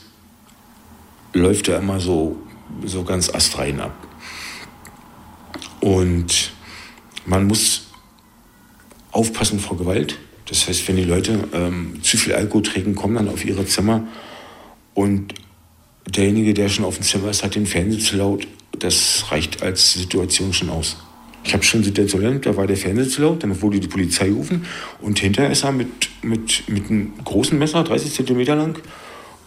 läuft 1.32 1.68
ja 1.68 1.78
immer 1.78 2.00
so, 2.00 2.36
so 2.84 3.04
ganz 3.04 3.32
astrein 3.32 3.80
ab. 3.80 3.94
Und 5.80 6.52
man 7.26 7.46
muss 7.46 7.88
aufpassen 9.12 9.60
vor 9.60 9.76
Gewalt. 9.76 10.18
Das 10.46 10.66
heißt, 10.66 10.88
wenn 10.88 10.96
die 10.96 11.04
Leute 11.04 11.48
ähm, 11.52 12.02
zu 12.02 12.16
viel 12.16 12.32
Alkohol 12.32 12.62
trinken, 12.62 12.94
kommen 12.94 13.14
dann 13.14 13.28
auf 13.28 13.44
ihre 13.44 13.66
Zimmer 13.66 14.06
und 14.94 15.34
derjenige, 16.06 16.54
der 16.54 16.68
schon 16.68 16.84
auf 16.84 16.96
dem 16.96 17.04
Zimmer 17.04 17.30
ist, 17.30 17.44
hat 17.44 17.54
den 17.54 17.66
Fernseher 17.66 18.02
zu 18.02 18.16
laut. 18.16 18.48
Das 18.78 19.26
reicht 19.30 19.62
als 19.62 19.92
Situation 19.92 20.52
schon 20.52 20.70
aus. 20.70 20.96
Ich 21.48 21.54
habe 21.54 21.64
schon 21.64 21.82
Situationen, 21.82 22.42
da 22.42 22.54
war 22.58 22.66
der 22.66 22.76
Fernseher 22.76 23.08
zu 23.08 23.22
laut, 23.22 23.42
dann 23.42 23.62
wurde 23.62 23.80
die 23.80 23.88
Polizei 23.88 24.28
gerufen 24.28 24.66
und 25.00 25.18
hinterher 25.18 25.50
ist 25.50 25.64
er 25.64 25.72
mit, 25.72 25.88
mit, 26.20 26.68
mit 26.68 26.90
einem 26.90 27.14
großen 27.24 27.58
Messer, 27.58 27.82
30 27.82 28.12
Zentimeter 28.12 28.54
lang, 28.54 28.78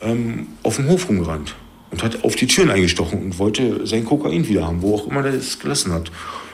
ähm, 0.01 0.48
auf 0.63 0.77
dem 0.77 0.89
Hof 0.89 1.08
rumgerannt 1.08 1.55
und 1.91 2.01
hat 2.01 2.24
auf 2.24 2.36
die 2.36 2.48
Türen 2.48 2.72
eingestochen 2.72 3.22
und 3.22 3.38
wollte 3.38 3.86
sein 3.86 4.03
Kokain 4.03 4.48
wieder 4.48 4.65
haben, 4.65 4.81
wo 4.81 4.96
auch 4.96 5.05
immer 5.05 5.24
er 5.24 5.36
es 5.36 5.60
gelassen 5.60 5.93
hat. 5.93 6.12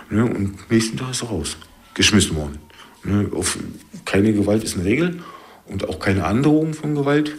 Ne? 0.10 0.26
Und 0.26 0.70
nächsten 0.70 0.98
Tag 0.98 1.12
ist 1.12 1.22
er 1.22 1.30
raus, 1.30 1.56
geschmissen 1.94 2.36
worden. 2.36 2.58
Ne? 3.06 3.30
Auf, 3.34 3.58
keine 4.04 4.34
Gewalt 4.34 4.66
ist 4.66 4.76
eine 4.76 4.84
Regel 4.84 5.22
und 5.66 5.88
auch 5.88 6.00
keine 6.00 6.26
Androhung 6.26 6.74
von 6.74 6.94
Gewalt. 6.94 7.38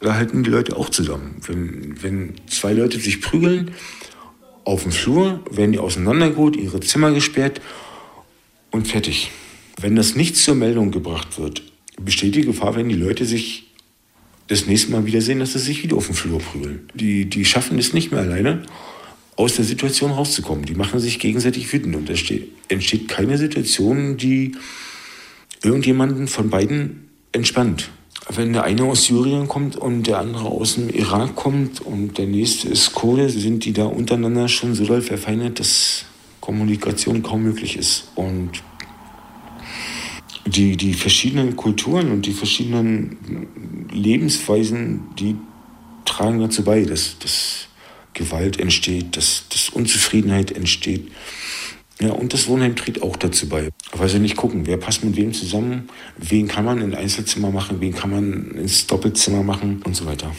Da 0.00 0.14
halten 0.14 0.42
die 0.42 0.48
Leute 0.48 0.74
auch 0.74 0.88
zusammen. 0.88 1.36
Wenn, 1.46 2.02
wenn 2.02 2.34
zwei 2.46 2.72
Leute 2.72 2.98
sich 2.98 3.20
prügeln, 3.20 3.72
auf 4.64 4.82
dem 4.82 4.92
Flur, 4.92 5.40
werden 5.50 5.72
die 5.72 5.78
auseinandergeholt, 5.78 6.56
ihre 6.56 6.80
Zimmer 6.80 7.12
gesperrt 7.12 7.60
und 8.70 8.88
fertig. 8.88 9.30
Wenn 9.80 9.96
das 9.96 10.14
nicht 10.14 10.36
zur 10.36 10.54
Meldung 10.54 10.90
gebracht 10.90 11.38
wird, 11.38 11.62
besteht 12.00 12.34
die 12.34 12.42
Gefahr, 12.42 12.76
wenn 12.76 12.88
die 12.88 12.94
Leute 12.94 13.24
sich 13.24 13.70
das 14.48 14.66
nächste 14.66 14.92
Mal 14.92 15.06
wiedersehen, 15.06 15.38
dass 15.38 15.52
sie 15.52 15.58
sich 15.58 15.82
wieder 15.82 15.96
auf 15.96 16.06
dem 16.06 16.14
Flur 16.14 16.38
prügeln. 16.38 16.88
Die, 16.94 17.26
die 17.26 17.44
schaffen 17.44 17.78
es 17.78 17.92
nicht 17.92 18.12
mehr 18.12 18.20
alleine, 18.20 18.62
aus 19.36 19.56
der 19.56 19.64
Situation 19.64 20.12
rauszukommen. 20.12 20.64
Die 20.64 20.74
machen 20.74 21.00
sich 21.00 21.18
gegenseitig 21.18 21.72
wütend 21.72 21.96
und 21.96 22.10
es 22.10 22.22
entsteht 22.68 23.08
keine 23.08 23.38
Situation, 23.38 24.16
die 24.16 24.52
irgendjemanden 25.62 26.28
von 26.28 26.50
beiden 26.50 27.08
entspannt 27.32 27.90
wenn 28.30 28.52
der 28.52 28.64
eine 28.64 28.84
aus 28.84 29.04
Syrien 29.04 29.48
kommt 29.48 29.76
und 29.76 30.06
der 30.06 30.18
andere 30.18 30.46
aus 30.46 30.76
dem 30.76 30.88
Irak 30.88 31.34
kommt 31.34 31.80
und 31.80 32.16
der 32.16 32.26
nächste 32.26 32.68
ist 32.68 32.92
Kurde, 32.92 33.28
sind 33.28 33.64
die 33.64 33.72
da 33.72 33.84
untereinander 33.84 34.48
schon 34.48 34.74
so 34.74 34.84
doll 34.84 35.02
verfeindet, 35.02 35.60
dass 35.60 36.06
Kommunikation 36.40 37.22
kaum 37.22 37.42
möglich 37.42 37.76
ist. 37.76 38.08
Und 38.14 38.50
die, 40.46 40.76
die 40.76 40.94
verschiedenen 40.94 41.56
Kulturen 41.56 42.10
und 42.10 42.26
die 42.26 42.32
verschiedenen 42.32 43.88
Lebensweisen, 43.92 45.04
die 45.18 45.36
tragen 46.04 46.40
dazu 46.40 46.64
bei, 46.64 46.82
dass, 46.82 47.18
dass 47.18 47.66
Gewalt 48.12 48.58
entsteht, 48.58 49.16
dass, 49.16 49.44
dass 49.48 49.68
Unzufriedenheit 49.70 50.52
entsteht. 50.52 51.10
Ja, 52.00 52.10
und 52.10 52.32
das 52.32 52.48
Wohnheim 52.48 52.74
trägt 52.74 53.02
auch 53.02 53.16
dazu 53.16 53.48
bei. 53.48 53.70
Weil 53.92 54.08
sie 54.08 54.18
nicht 54.18 54.36
gucken, 54.36 54.66
wer 54.66 54.76
passt 54.76 55.04
mit 55.04 55.16
wem 55.16 55.32
zusammen, 55.32 55.88
wen 56.18 56.48
kann 56.48 56.64
man 56.64 56.80
in 56.80 56.94
Einzelzimmer 56.94 57.50
machen, 57.50 57.80
wen 57.80 57.94
kann 57.94 58.10
man 58.10 58.50
ins 58.52 58.86
Doppelzimmer 58.86 59.42
machen 59.42 59.80
und 59.84 59.94
so 59.94 60.04
weiter. 60.06 60.32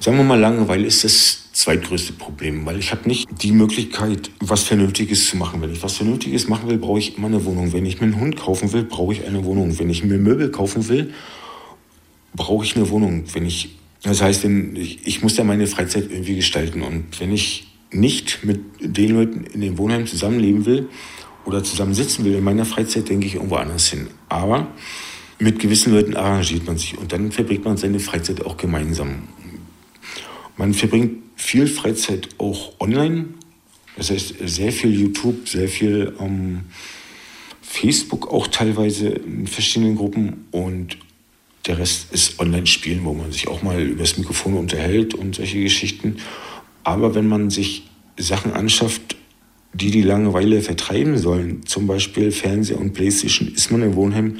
Sagen 0.00 0.16
wir 0.16 0.22
mal, 0.22 0.38
Langeweile 0.38 0.86
ist 0.86 1.02
das 1.02 1.52
zweitgrößte 1.52 2.12
Problem, 2.12 2.64
weil 2.64 2.78
ich 2.78 2.92
habe 2.92 3.08
nicht 3.08 3.26
die 3.42 3.50
Möglichkeit, 3.50 4.30
was 4.38 4.62
Vernünftiges 4.62 5.28
zu 5.28 5.36
machen. 5.36 5.60
Wenn 5.60 5.72
ich 5.72 5.82
was 5.82 5.96
Vernünftiges 5.96 6.46
machen 6.46 6.68
will, 6.68 6.78
brauche 6.78 7.00
ich 7.00 7.18
immer 7.18 7.26
eine 7.26 7.44
Wohnung. 7.44 7.72
Wenn 7.72 7.84
ich 7.84 8.00
mir 8.00 8.06
einen 8.06 8.20
Hund 8.20 8.36
kaufen 8.36 8.72
will, 8.72 8.84
brauche 8.84 9.12
ich 9.12 9.26
eine 9.26 9.44
Wohnung. 9.44 9.76
Wenn 9.76 9.90
ich 9.90 10.04
mir 10.04 10.18
Möbel 10.18 10.52
kaufen 10.52 10.88
will, 10.88 11.12
brauche 12.32 12.64
ich 12.64 12.76
eine 12.76 12.88
Wohnung. 12.90 13.24
Wenn 13.32 13.44
ich, 13.44 13.76
das 14.04 14.22
heißt, 14.22 14.44
ich, 14.44 15.04
ich 15.04 15.22
muss 15.22 15.36
ja 15.36 15.42
meine 15.42 15.66
Freizeit 15.66 16.04
irgendwie 16.08 16.36
gestalten. 16.36 16.82
Und 16.82 17.18
wenn 17.18 17.32
ich 17.32 17.66
nicht 17.90 18.44
mit 18.44 18.60
den 18.80 19.14
Leuten 19.14 19.44
in 19.44 19.60
dem 19.60 19.78
Wohnheim 19.78 20.06
zusammenleben 20.06 20.66
will 20.66 20.88
oder 21.44 21.64
zusammen 21.64 21.94
sitzen 21.94 22.24
will 22.24 22.34
in 22.34 22.44
meiner 22.44 22.64
Freizeit, 22.64 23.08
denke 23.08 23.26
ich 23.26 23.36
irgendwo 23.36 23.56
anders 23.56 23.88
hin. 23.88 24.08
Aber 24.28 24.68
mit 25.38 25.58
gewissen 25.58 25.92
Leuten 25.92 26.16
arrangiert 26.16 26.66
man 26.66 26.78
sich 26.78 26.98
und 26.98 27.12
dann 27.12 27.32
verbringt 27.32 27.64
man 27.64 27.76
seine 27.76 28.00
Freizeit 28.00 28.44
auch 28.44 28.56
gemeinsam. 28.56 29.28
Man 30.56 30.74
verbringt 30.74 31.22
viel 31.36 31.66
Freizeit 31.66 32.28
auch 32.38 32.72
online, 32.80 33.26
das 33.96 34.10
heißt 34.10 34.34
sehr 34.44 34.72
viel 34.72 34.92
YouTube, 34.92 35.48
sehr 35.48 35.68
viel 35.68 36.14
ähm, 36.20 36.62
Facebook 37.62 38.32
auch 38.32 38.48
teilweise 38.48 39.08
in 39.08 39.46
verschiedenen 39.46 39.96
Gruppen 39.96 40.46
und 40.50 40.98
der 41.66 41.78
Rest 41.78 42.12
ist 42.12 42.40
Online-Spielen, 42.40 43.04
wo 43.04 43.12
man 43.12 43.30
sich 43.30 43.46
auch 43.46 43.62
mal 43.62 43.80
übers 43.80 44.16
Mikrofon 44.16 44.54
unterhält 44.54 45.14
und 45.14 45.36
solche 45.36 45.60
Geschichten. 45.60 46.16
Aber 46.84 47.14
wenn 47.14 47.28
man 47.28 47.50
sich 47.50 47.88
Sachen 48.18 48.52
anschafft, 48.52 49.16
die 49.72 49.90
die 49.90 50.02
Langeweile 50.02 50.62
vertreiben 50.62 51.18
sollen, 51.18 51.66
zum 51.66 51.86
Beispiel 51.86 52.32
Fernseher 52.32 52.78
und 52.78 52.94
Playstation, 52.94 53.48
ist 53.48 53.70
man 53.70 53.82
im 53.82 53.94
Wohnheim 53.94 54.38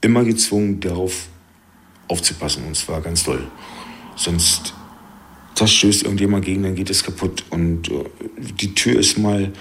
immer 0.00 0.24
gezwungen, 0.24 0.80
darauf 0.80 1.28
aufzupassen. 2.08 2.64
Und 2.66 2.76
zwar 2.76 3.00
ganz 3.00 3.24
doll. 3.24 3.46
Sonst 4.16 4.74
das 5.54 5.72
stößt 5.72 6.04
irgendjemand 6.04 6.44
gegen, 6.44 6.62
dann 6.62 6.74
geht 6.74 6.90
es 6.90 7.04
kaputt. 7.04 7.44
Und 7.50 7.90
äh, 7.90 8.04
die 8.38 8.74
Tür 8.74 8.98
ist 8.98 9.18
mal 9.18 9.52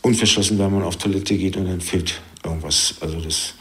unverschlossen, 0.00 0.58
wenn 0.58 0.72
man 0.72 0.82
auf 0.82 0.96
Toilette 0.96 1.36
geht 1.36 1.56
und 1.56 1.66
dann 1.66 1.80
fehlt 1.80 2.20
irgendwas. 2.42 2.94
Also 3.00 3.20
das 3.20 3.54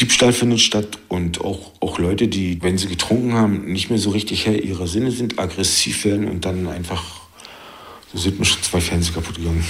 Diebstahl 0.00 0.32
findet 0.32 0.60
statt 0.60 0.98
und 1.08 1.42
auch, 1.42 1.72
auch 1.80 1.98
Leute, 1.98 2.26
die, 2.26 2.62
wenn 2.62 2.78
sie 2.78 2.88
getrunken 2.88 3.34
haben, 3.34 3.70
nicht 3.70 3.90
mehr 3.90 3.98
so 3.98 4.10
richtig 4.10 4.46
her 4.46 4.64
ihrer 4.64 4.86
Sinne 4.86 5.10
sind, 5.10 5.38
aggressiv 5.38 6.04
werden 6.04 6.28
und 6.28 6.44
dann 6.44 6.66
einfach 6.66 7.20
Da 8.12 8.18
sind 8.18 8.38
mir 8.38 8.44
schon 8.44 8.62
zwei 8.62 8.80
Fernseher 8.80 9.14
kaputt 9.14 9.36
gegangen. 9.36 9.64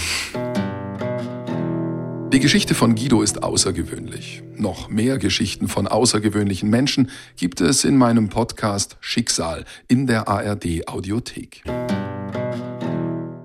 Die 2.32 2.38
Geschichte 2.38 2.74
von 2.74 2.94
Guido 2.94 3.22
ist 3.22 3.42
außergewöhnlich. 3.42 4.42
Noch 4.56 4.88
mehr 4.88 5.18
Geschichten 5.18 5.66
von 5.66 5.88
außergewöhnlichen 5.88 6.70
Menschen 6.70 7.10
gibt 7.36 7.60
es 7.60 7.84
in 7.84 7.98
meinem 7.98 8.28
Podcast 8.28 8.96
Schicksal 9.00 9.64
in 9.88 10.06
der 10.06 10.28
ARD 10.28 10.86
Audiothek. 10.88 11.64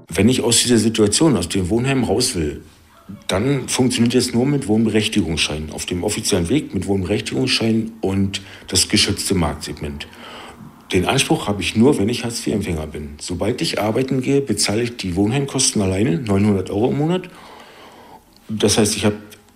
Wenn 0.08 0.30
ich 0.30 0.42
aus 0.42 0.62
dieser 0.62 0.78
Situation, 0.78 1.36
aus 1.36 1.50
dem 1.50 1.70
Wohnheim 1.70 2.04
raus 2.04 2.36
will, 2.36 2.62
dann 3.28 3.68
funktioniert 3.70 4.16
es 4.16 4.34
nur 4.34 4.46
mit 4.46 4.68
Wohnberechtigungsschein. 4.68 5.70
Auf 5.72 5.86
dem 5.86 6.04
offiziellen 6.04 6.50
Weg 6.50 6.74
mit 6.74 6.88
Wohnberechtigungsschein 6.88 7.92
und 8.02 8.42
das 8.68 8.90
geschützte 8.90 9.36
Marktsegment. 9.36 10.08
Den 10.92 11.06
Anspruch 11.06 11.48
habe 11.48 11.62
ich 11.62 11.76
nur, 11.76 11.98
wenn 11.98 12.10
ich 12.10 12.24
Hartz-IV-Empfänger 12.24 12.88
bin. 12.88 13.16
Sobald 13.20 13.62
ich 13.62 13.82
arbeiten 13.82 14.22
gehe, 14.22 14.42
bezahle 14.42 14.84
ich 14.84 14.98
die 14.98 15.16
Wohnheimkosten 15.16 15.82
alleine, 15.82 16.20
900 16.20 16.70
Euro 16.70 16.92
im 16.92 16.98
Monat 16.98 17.30
das 18.48 18.78
heißt, 18.78 18.96
ich 18.96 19.06
habe 19.06 19.16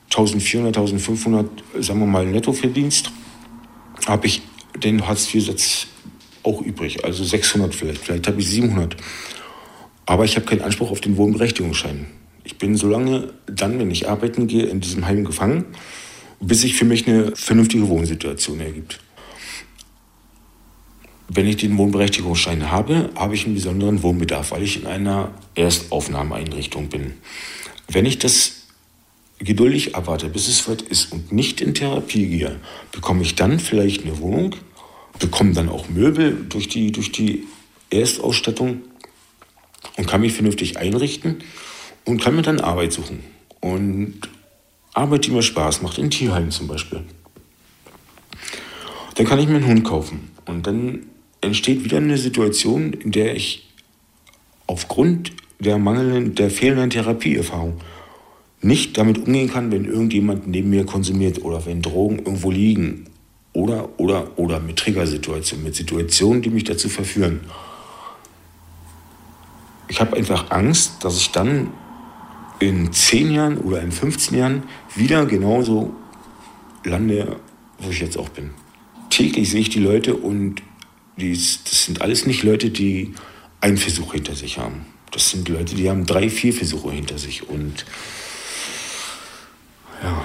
1400, 0.10 0.77
1500, 0.77 1.50
sagen 1.79 2.00
wir 2.00 2.08
mal, 2.08 2.25
Nettoverdienst, 2.25 3.12
habe 4.08 4.27
ich 4.27 4.41
den 4.75 5.08
Hartz-IV-Satz 5.08 5.88
auch 6.44 6.62
übrig, 6.62 7.03
also 7.06 7.24
600 7.24 7.75
vielleicht, 7.75 8.01
vielleicht 8.01 8.27
habe 8.27 8.39
ich 8.39 8.50
700. 8.50 8.96
Aber 10.06 10.25
ich 10.25 10.36
habe 10.36 10.46
keinen 10.46 10.62
Anspruch 10.62 10.89
auf 10.89 11.01
den 11.01 11.18
Wohnberechtigungsschein. 11.18 12.08
Ich 12.50 12.58
bin 12.58 12.75
so 12.75 12.89
lange 12.89 13.32
dann, 13.46 13.77
wenn 13.77 13.91
ich 13.91 14.10
arbeiten 14.10 14.48
gehe, 14.48 14.65
in 14.65 14.79
diesem 14.79 15.06
Heim 15.06 15.24
gefangen, 15.24 15.65
bis 16.39 16.62
sich 16.62 16.74
für 16.74 16.84
mich 16.84 17.08
eine 17.08 17.36
vernünftige 17.36 17.88
Wohnsituation 17.88 18.60
ergibt. 18.60 19.00
Wenn 21.27 21.46
ich 21.46 21.58
den 21.58 21.77
Wohnberechtigungsschein 21.77 22.72
habe, 22.72 23.12
habe 23.13 23.36
ich 23.36 23.46
einen 23.46 23.53
besonderen 23.53 24.01
Wohnbedarf, 24.01 24.50
weil 24.50 24.63
ich 24.63 24.82
in 24.82 24.88
einer 24.88 25.29
Erstaufnahmeeinrichtung 25.53 26.89
bin. 26.89 27.13
Wenn 27.88 28.08
ich 28.08 28.18
das 28.18 28.65
geduldig 29.38 29.96
abwarte, 29.96 30.27
bis 30.27 30.48
es 30.48 30.68
weit 30.68 30.82
ist 30.82 31.12
und 31.12 31.32
nicht 31.32 31.62
in 31.62 31.75
Therapie 31.75 32.25
gehe, 32.25 32.60
bekomme 32.91 33.22
ich 33.22 33.36
dann 33.36 33.60
vielleicht 33.60 34.06
eine 34.06 34.18
Wohnung, 34.18 34.56
bekomme 35.20 35.53
dann 35.53 35.70
auch 35.70 35.88
Möbel 35.88 36.48
durch 36.50 36.68
die, 36.68 36.91
durch 36.91 37.12
die 37.12 37.44
Erstausstattung 37.91 38.82
und 39.98 40.08
kann 40.08 40.22
mich 40.22 40.34
vernünftig 40.34 40.79
einrichten 40.79 41.44
und 42.09 42.19
kann 42.19 42.35
mir 42.35 42.41
dann 42.41 42.59
Arbeit 42.59 42.91
suchen. 42.91 43.19
Und 43.61 44.21
Arbeit, 44.95 45.27
die 45.27 45.31
mir 45.31 45.43
Spaß 45.43 45.83
macht, 45.83 45.99
in 45.99 46.09
Tierheimen 46.09 46.49
zum 46.49 46.67
Beispiel. 46.67 47.03
Dann 49.13 49.27
kann 49.27 49.37
ich 49.37 49.47
mir 49.47 49.57
einen 49.57 49.67
Hund 49.67 49.83
kaufen. 49.83 50.31
Und 50.45 50.65
dann 50.65 51.05
entsteht 51.41 51.83
wieder 51.83 51.97
eine 51.97 52.17
Situation, 52.17 52.93
in 52.93 53.11
der 53.11 53.35
ich 53.35 53.69
aufgrund 54.65 55.33
der 55.59 55.77
mangelnden, 55.77 56.33
der 56.33 56.49
fehlenden 56.49 56.89
Therapieerfahrung 56.89 57.79
nicht 58.61 58.97
damit 58.97 59.19
umgehen 59.19 59.51
kann, 59.51 59.71
wenn 59.71 59.85
irgendjemand 59.85 60.47
neben 60.47 60.71
mir 60.71 60.85
konsumiert 60.85 61.43
oder 61.43 61.65
wenn 61.67 61.83
Drogen 61.83 62.17
irgendwo 62.17 62.49
liegen 62.49 63.05
oder, 63.53 63.99
oder, 63.99 64.37
oder 64.37 64.59
mit 64.59 64.77
Triggersituationen, 64.77 65.63
mit 65.63 65.75
Situationen, 65.75 66.41
die 66.41 66.49
mich 66.49 66.63
dazu 66.63 66.89
verführen. 66.89 67.41
Ich 69.87 70.01
habe 70.01 70.17
einfach 70.17 70.49
Angst, 70.49 71.03
dass 71.03 71.17
ich 71.17 71.31
dann 71.31 71.71
in 72.59 72.91
10 72.91 73.31
Jahren 73.31 73.57
oder 73.57 73.81
in 73.81 73.91
15 73.91 74.37
Jahren 74.37 74.63
wieder 74.95 75.25
genauso 75.25 75.93
lande, 76.83 77.37
wo 77.79 77.89
ich 77.89 77.99
jetzt 77.99 78.17
auch 78.17 78.29
bin. 78.29 78.51
Täglich 79.09 79.49
sehe 79.49 79.61
ich 79.61 79.69
die 79.69 79.79
Leute 79.79 80.15
und 80.15 80.61
die, 81.17 81.31
das 81.31 81.85
sind 81.85 82.01
alles 82.01 82.25
nicht 82.25 82.43
Leute, 82.43 82.69
die 82.69 83.13
einen 83.61 83.77
Versuch 83.77 84.13
hinter 84.13 84.35
sich 84.35 84.57
haben. 84.57 84.85
Das 85.11 85.31
sind 85.31 85.49
Leute, 85.49 85.75
die 85.75 85.89
haben 85.89 86.05
drei, 86.05 86.29
vier 86.29 86.53
Versuche 86.53 86.91
hinter 86.91 87.17
sich 87.17 87.49
und 87.49 87.85
ja. 90.03 90.21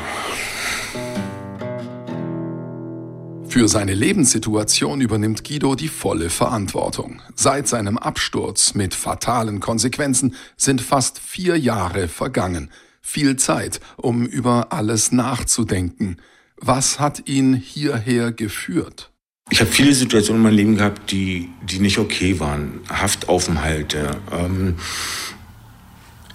Für 3.54 3.68
seine 3.68 3.94
Lebenssituation 3.94 5.00
übernimmt 5.00 5.44
Guido 5.44 5.76
die 5.76 5.86
volle 5.86 6.28
Verantwortung. 6.28 7.22
Seit 7.36 7.68
seinem 7.68 7.98
Absturz 7.98 8.74
mit 8.74 8.96
fatalen 8.96 9.60
Konsequenzen 9.60 10.34
sind 10.56 10.80
fast 10.80 11.20
vier 11.20 11.56
Jahre 11.56 12.08
vergangen. 12.08 12.72
Viel 13.00 13.36
Zeit, 13.36 13.78
um 13.96 14.26
über 14.26 14.72
alles 14.72 15.12
nachzudenken. 15.12 16.16
Was 16.56 16.98
hat 16.98 17.28
ihn 17.28 17.54
hierher 17.54 18.32
geführt? 18.32 19.12
Ich 19.50 19.60
habe 19.60 19.70
viele 19.70 19.94
Situationen 19.94 20.40
in 20.40 20.42
meinem 20.42 20.56
Leben 20.56 20.76
gehabt, 20.76 21.12
die, 21.12 21.48
die 21.62 21.78
nicht 21.78 21.98
okay 21.98 22.40
waren. 22.40 22.80
Haftaufenthalte, 22.88 24.16
ähm, 24.32 24.74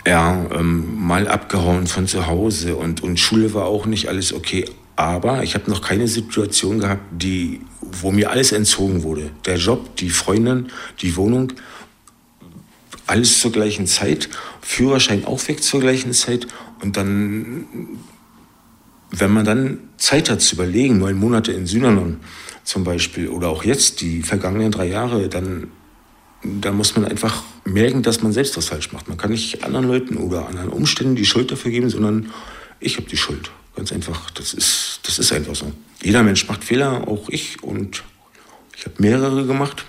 ja, 0.08 0.46
ähm, 0.54 1.06
mal 1.06 1.28
abgehauen 1.28 1.86
von 1.86 2.08
zu 2.08 2.28
Hause 2.28 2.78
und, 2.78 3.04
und 3.04 3.20
Schule 3.20 3.54
war 3.54 3.66
auch 3.66 3.88
nicht 3.88 4.08
alles 4.08 4.32
okay. 4.32 4.64
Aber 5.00 5.44
ich 5.44 5.56
habe 5.56 5.72
noch 5.72 5.82
keine 5.82 6.10
Situation 6.10 6.80
gehabt, 6.80 7.04
die, 7.10 7.62
wo 7.80 8.12
mir 8.12 8.32
alles 8.32 8.52
entzogen 8.52 9.02
wurde. 9.04 9.32
Der 9.46 9.56
Job, 9.56 9.96
die 9.96 10.10
Freundin, 10.10 10.68
die 11.02 11.16
Wohnung, 11.16 11.54
alles 13.08 13.40
zur 13.40 13.54
gleichen 13.54 13.88
Zeit. 13.88 14.28
Führerschein 14.60 15.24
auch 15.24 15.48
weg 15.48 15.64
zur 15.64 15.80
gleichen 15.80 16.12
Zeit. 16.12 16.48
Und 16.82 16.98
dann, 16.98 17.66
wenn 19.10 19.32
man 19.32 19.46
dann 19.46 19.78
Zeit 19.96 20.30
hat 20.30 20.42
zu 20.42 20.56
überlegen, 20.56 20.98
neun 20.98 21.16
Monate 21.16 21.54
in 21.54 21.66
Synanon 21.66 22.18
zum 22.66 22.84
Beispiel, 22.84 23.30
oder 23.30 23.48
auch 23.48 23.64
jetzt 23.64 24.02
die 24.02 24.22
vergangenen 24.22 24.70
drei 24.70 24.90
Jahre, 24.90 25.30
dann 25.30 25.68
da 26.44 26.74
muss 26.74 26.98
man 26.98 27.06
einfach 27.06 27.44
merken, 27.64 28.04
dass 28.04 28.22
man 28.22 28.34
selbst 28.34 28.58
was 28.58 28.68
falsch 28.68 28.92
macht. 28.92 29.08
Man 29.08 29.18
kann 29.18 29.32
nicht 29.32 29.64
anderen 29.64 29.88
Leuten 29.88 30.18
oder 30.18 30.50
anderen 30.50 30.68
Umständen 30.68 31.16
die 31.16 31.26
Schuld 31.26 31.52
dafür 31.52 31.72
geben, 31.72 31.90
sondern 31.90 32.32
ich 32.82 32.98
habe 32.98 33.08
die 33.08 33.18
Schuld. 33.18 33.50
Ganz 33.80 33.94
einfach. 33.94 34.30
Das 34.32 34.54
ist, 34.54 35.00
das 35.04 35.20
ist 35.20 35.32
einfach 35.32 35.56
so. 35.56 35.72
Jeder 36.04 36.22
Mensch 36.22 36.46
macht 36.50 36.66
Fehler, 36.66 37.08
auch 37.08 37.30
ich. 37.30 37.64
Und 37.64 38.04
ich 38.76 38.84
habe 38.84 38.96
mehrere 38.98 39.46
gemacht. 39.46 39.86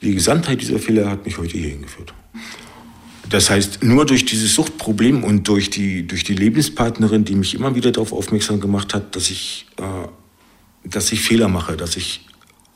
Die 0.00 0.14
Gesamtheit 0.14 0.62
dieser 0.62 0.78
Fehler 0.78 1.10
hat 1.10 1.26
mich 1.26 1.36
heute 1.36 1.58
hier 1.58 1.68
hingeführt. 1.68 2.14
Das 3.28 3.50
heißt, 3.50 3.82
nur 3.82 4.06
durch 4.06 4.24
dieses 4.24 4.54
Suchtproblem 4.54 5.22
und 5.22 5.48
durch 5.48 5.68
die, 5.68 6.06
durch 6.06 6.24
die 6.24 6.32
Lebenspartnerin, 6.32 7.26
die 7.26 7.34
mich 7.34 7.52
immer 7.52 7.74
wieder 7.74 7.92
darauf 7.92 8.14
aufmerksam 8.14 8.58
gemacht 8.58 8.94
hat, 8.94 9.14
dass 9.14 9.28
ich, 9.28 9.66
äh, 9.76 10.88
dass 10.88 11.12
ich 11.12 11.20
Fehler 11.20 11.48
mache, 11.48 11.76
dass 11.76 11.98
ich 11.98 12.26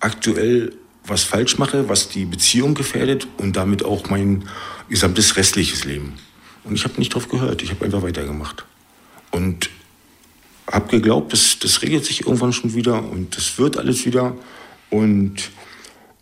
aktuell 0.01 0.75
was 1.07 1.23
falsch 1.23 1.57
mache, 1.57 1.89
was 1.89 2.11
die 2.11 2.27
Beziehung 2.27 2.75
gefährdet 2.75 3.27
und 3.39 3.57
damit 3.57 3.83
auch 3.83 4.11
mein 4.11 4.45
gesamtes 4.91 5.39
restliches 5.39 5.87
Leben. 5.87 6.17
Und 6.65 6.75
ich 6.75 6.85
habe 6.85 6.99
nicht 6.99 7.15
drauf 7.15 7.31
gehört, 7.31 7.63
ich 7.63 7.71
habe 7.71 7.87
einfach 7.87 8.03
weitergemacht. 8.03 8.67
Und 9.31 9.71
habe 10.71 10.89
geglaubt, 10.89 11.33
das, 11.33 11.59
das 11.59 11.83
regelt 11.83 12.05
sich 12.05 12.23
irgendwann 12.23 12.53
schon 12.53 12.75
wieder 12.75 13.03
und 13.03 13.37
das 13.37 13.59
wird 13.59 13.77
alles 13.77 14.07
wieder. 14.07 14.37
Und 14.89 15.51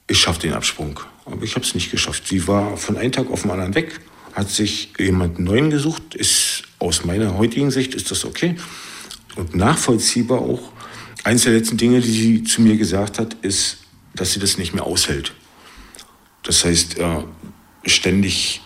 ich 0.07 0.19
schaffe 0.19 0.41
den 0.41 0.55
Absprung. 0.55 1.01
Aber 1.25 1.43
ich 1.43 1.55
habe 1.55 1.65
es 1.65 1.75
nicht 1.75 1.91
geschafft. 1.91 2.27
Sie 2.27 2.47
war 2.49 2.77
von 2.77 2.97
einem 2.97 3.13
Tag 3.13 3.31
auf 3.31 3.43
den 3.43 3.51
anderen 3.51 3.75
weg, 3.75 4.01
hat 4.33 4.51
sich 4.51 4.93
jemanden 4.99 5.45
neuen 5.45 5.71
gesucht. 5.71 6.15
Ist 6.15 6.63
aus 6.79 7.05
meiner 7.05 7.37
heutigen 7.37 7.71
Sicht 7.71 7.95
ist 7.95 8.11
das 8.11 8.25
okay 8.25 8.57
und 9.37 9.55
nachvollziehbar 9.55 10.41
auch. 10.41 10.73
Eines 11.25 11.43
der 11.43 11.53
letzten 11.53 11.77
Dinge, 11.77 12.01
die 12.01 12.11
sie 12.11 12.45
zu 12.45 12.63
mir 12.63 12.77
gesagt 12.77 13.19
hat, 13.19 13.35
ist, 13.43 13.79
dass 14.15 14.33
sie 14.33 14.41
das 14.41 14.57
nicht 14.57 14.73
mehr 14.75 14.85
aushält. 14.85 15.35
Das 16.43 16.65
heißt, 16.65 16.99
äh, 16.99 17.25
ständig 17.85 18.63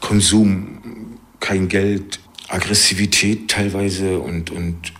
Konsum, 0.00 1.18
kein 1.38 1.68
Geld, 1.68 2.18
Aggressivität 2.50 3.48
teilweise 3.48 4.18
und, 4.18 4.50
und 4.50 4.92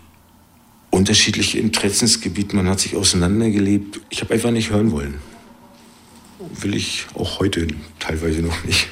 unterschiedliche 0.90 1.58
Interessensgebiete. 1.58 2.54
Man 2.54 2.68
hat 2.68 2.80
sich 2.80 2.94
auseinandergelebt. 2.94 4.00
Ich 4.08 4.20
habe 4.20 4.34
einfach 4.34 4.52
nicht 4.52 4.70
hören 4.70 4.92
wollen. 4.92 5.14
Will 6.60 6.74
ich 6.74 7.06
auch 7.14 7.40
heute 7.40 7.66
teilweise 7.98 8.42
noch 8.42 8.64
nicht. 8.64 8.88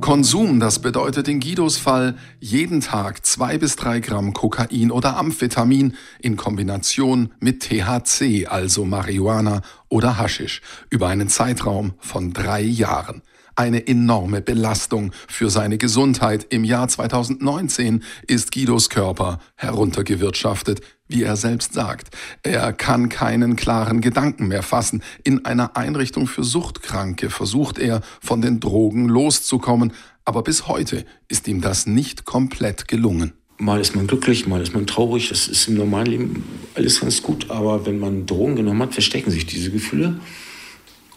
Konsum, 0.00 0.58
das 0.58 0.80
bedeutet 0.80 1.28
in 1.28 1.38
Guidos 1.38 1.76
Fall 1.76 2.16
jeden 2.40 2.80
Tag 2.80 3.24
zwei 3.24 3.58
bis 3.58 3.76
drei 3.76 4.00
Gramm 4.00 4.32
Kokain 4.32 4.90
oder 4.90 5.16
Amphetamin 5.16 5.94
in 6.20 6.36
Kombination 6.36 7.32
mit 7.38 7.62
THC, 7.62 8.46
also 8.48 8.84
Marihuana 8.84 9.62
oder 9.88 10.18
Haschisch, 10.18 10.62
über 10.88 11.06
einen 11.06 11.28
Zeitraum 11.28 11.92
von 12.00 12.32
drei 12.32 12.62
Jahren 12.62 13.22
eine 13.60 13.86
enorme 13.86 14.40
Belastung 14.40 15.12
für 15.28 15.50
seine 15.50 15.76
Gesundheit. 15.76 16.46
Im 16.48 16.64
Jahr 16.64 16.88
2019 16.88 18.02
ist 18.26 18.52
Guidos 18.52 18.88
Körper 18.88 19.38
heruntergewirtschaftet, 19.56 20.80
wie 21.08 21.24
er 21.24 21.36
selbst 21.36 21.74
sagt. 21.74 22.08
Er 22.42 22.72
kann 22.72 23.10
keinen 23.10 23.56
klaren 23.56 24.00
Gedanken 24.00 24.48
mehr 24.48 24.62
fassen. 24.62 25.02
In 25.24 25.44
einer 25.44 25.76
Einrichtung 25.76 26.26
für 26.26 26.42
Suchtkranke 26.42 27.28
versucht 27.28 27.78
er, 27.78 28.00
von 28.22 28.40
den 28.40 28.60
Drogen 28.60 29.10
loszukommen, 29.10 29.92
aber 30.24 30.42
bis 30.42 30.66
heute 30.66 31.04
ist 31.28 31.46
ihm 31.46 31.60
das 31.60 31.84
nicht 31.84 32.24
komplett 32.24 32.88
gelungen. 32.88 33.34
Mal 33.58 33.78
ist 33.78 33.94
man 33.94 34.06
glücklich, 34.06 34.46
mal 34.46 34.62
ist 34.62 34.72
man 34.72 34.86
traurig. 34.86 35.28
Das 35.28 35.48
ist 35.48 35.68
im 35.68 35.74
normalen 35.74 36.06
Leben 36.06 36.44
alles 36.74 37.02
ganz 37.02 37.22
gut. 37.22 37.50
Aber 37.50 37.84
wenn 37.84 37.98
man 37.98 38.24
Drogen 38.24 38.56
genommen 38.56 38.80
hat, 38.80 38.94
verstecken 38.94 39.30
sich 39.30 39.44
diese 39.44 39.70
Gefühle. 39.70 40.18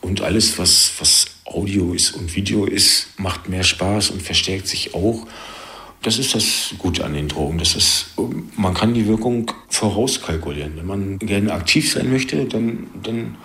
Und 0.01 0.19
alles, 0.19 0.59
was, 0.59 0.91
was 0.99 1.32
Audio 1.45 1.93
ist 1.93 2.11
und 2.11 2.35
Video 2.35 2.65
ist, 2.65 3.07
macht 3.17 3.49
mehr 3.49 3.63
Spaß 3.63 4.11
und 4.11 4.21
verstärkt 4.21 4.67
sich 4.67 4.93
auch. 4.93 5.27
Das 6.01 6.17
ist 6.19 6.35
das 6.35 6.73
Gute 6.77 7.05
an 7.05 7.13
den 7.13 7.27
Drogen. 7.27 7.57
Das 7.57 7.75
ist, 7.75 8.13
man 8.57 8.73
kann 8.73 8.93
die 8.93 9.07
Wirkung 9.07 9.51
vorauskalkulieren. 9.69 10.73
Wenn 10.75 10.85
man 10.85 11.19
gerne 11.19 11.53
aktiv 11.53 11.91
sein 11.91 12.11
möchte, 12.11 12.45
dann, 12.45 12.87
dann 13.01 13.37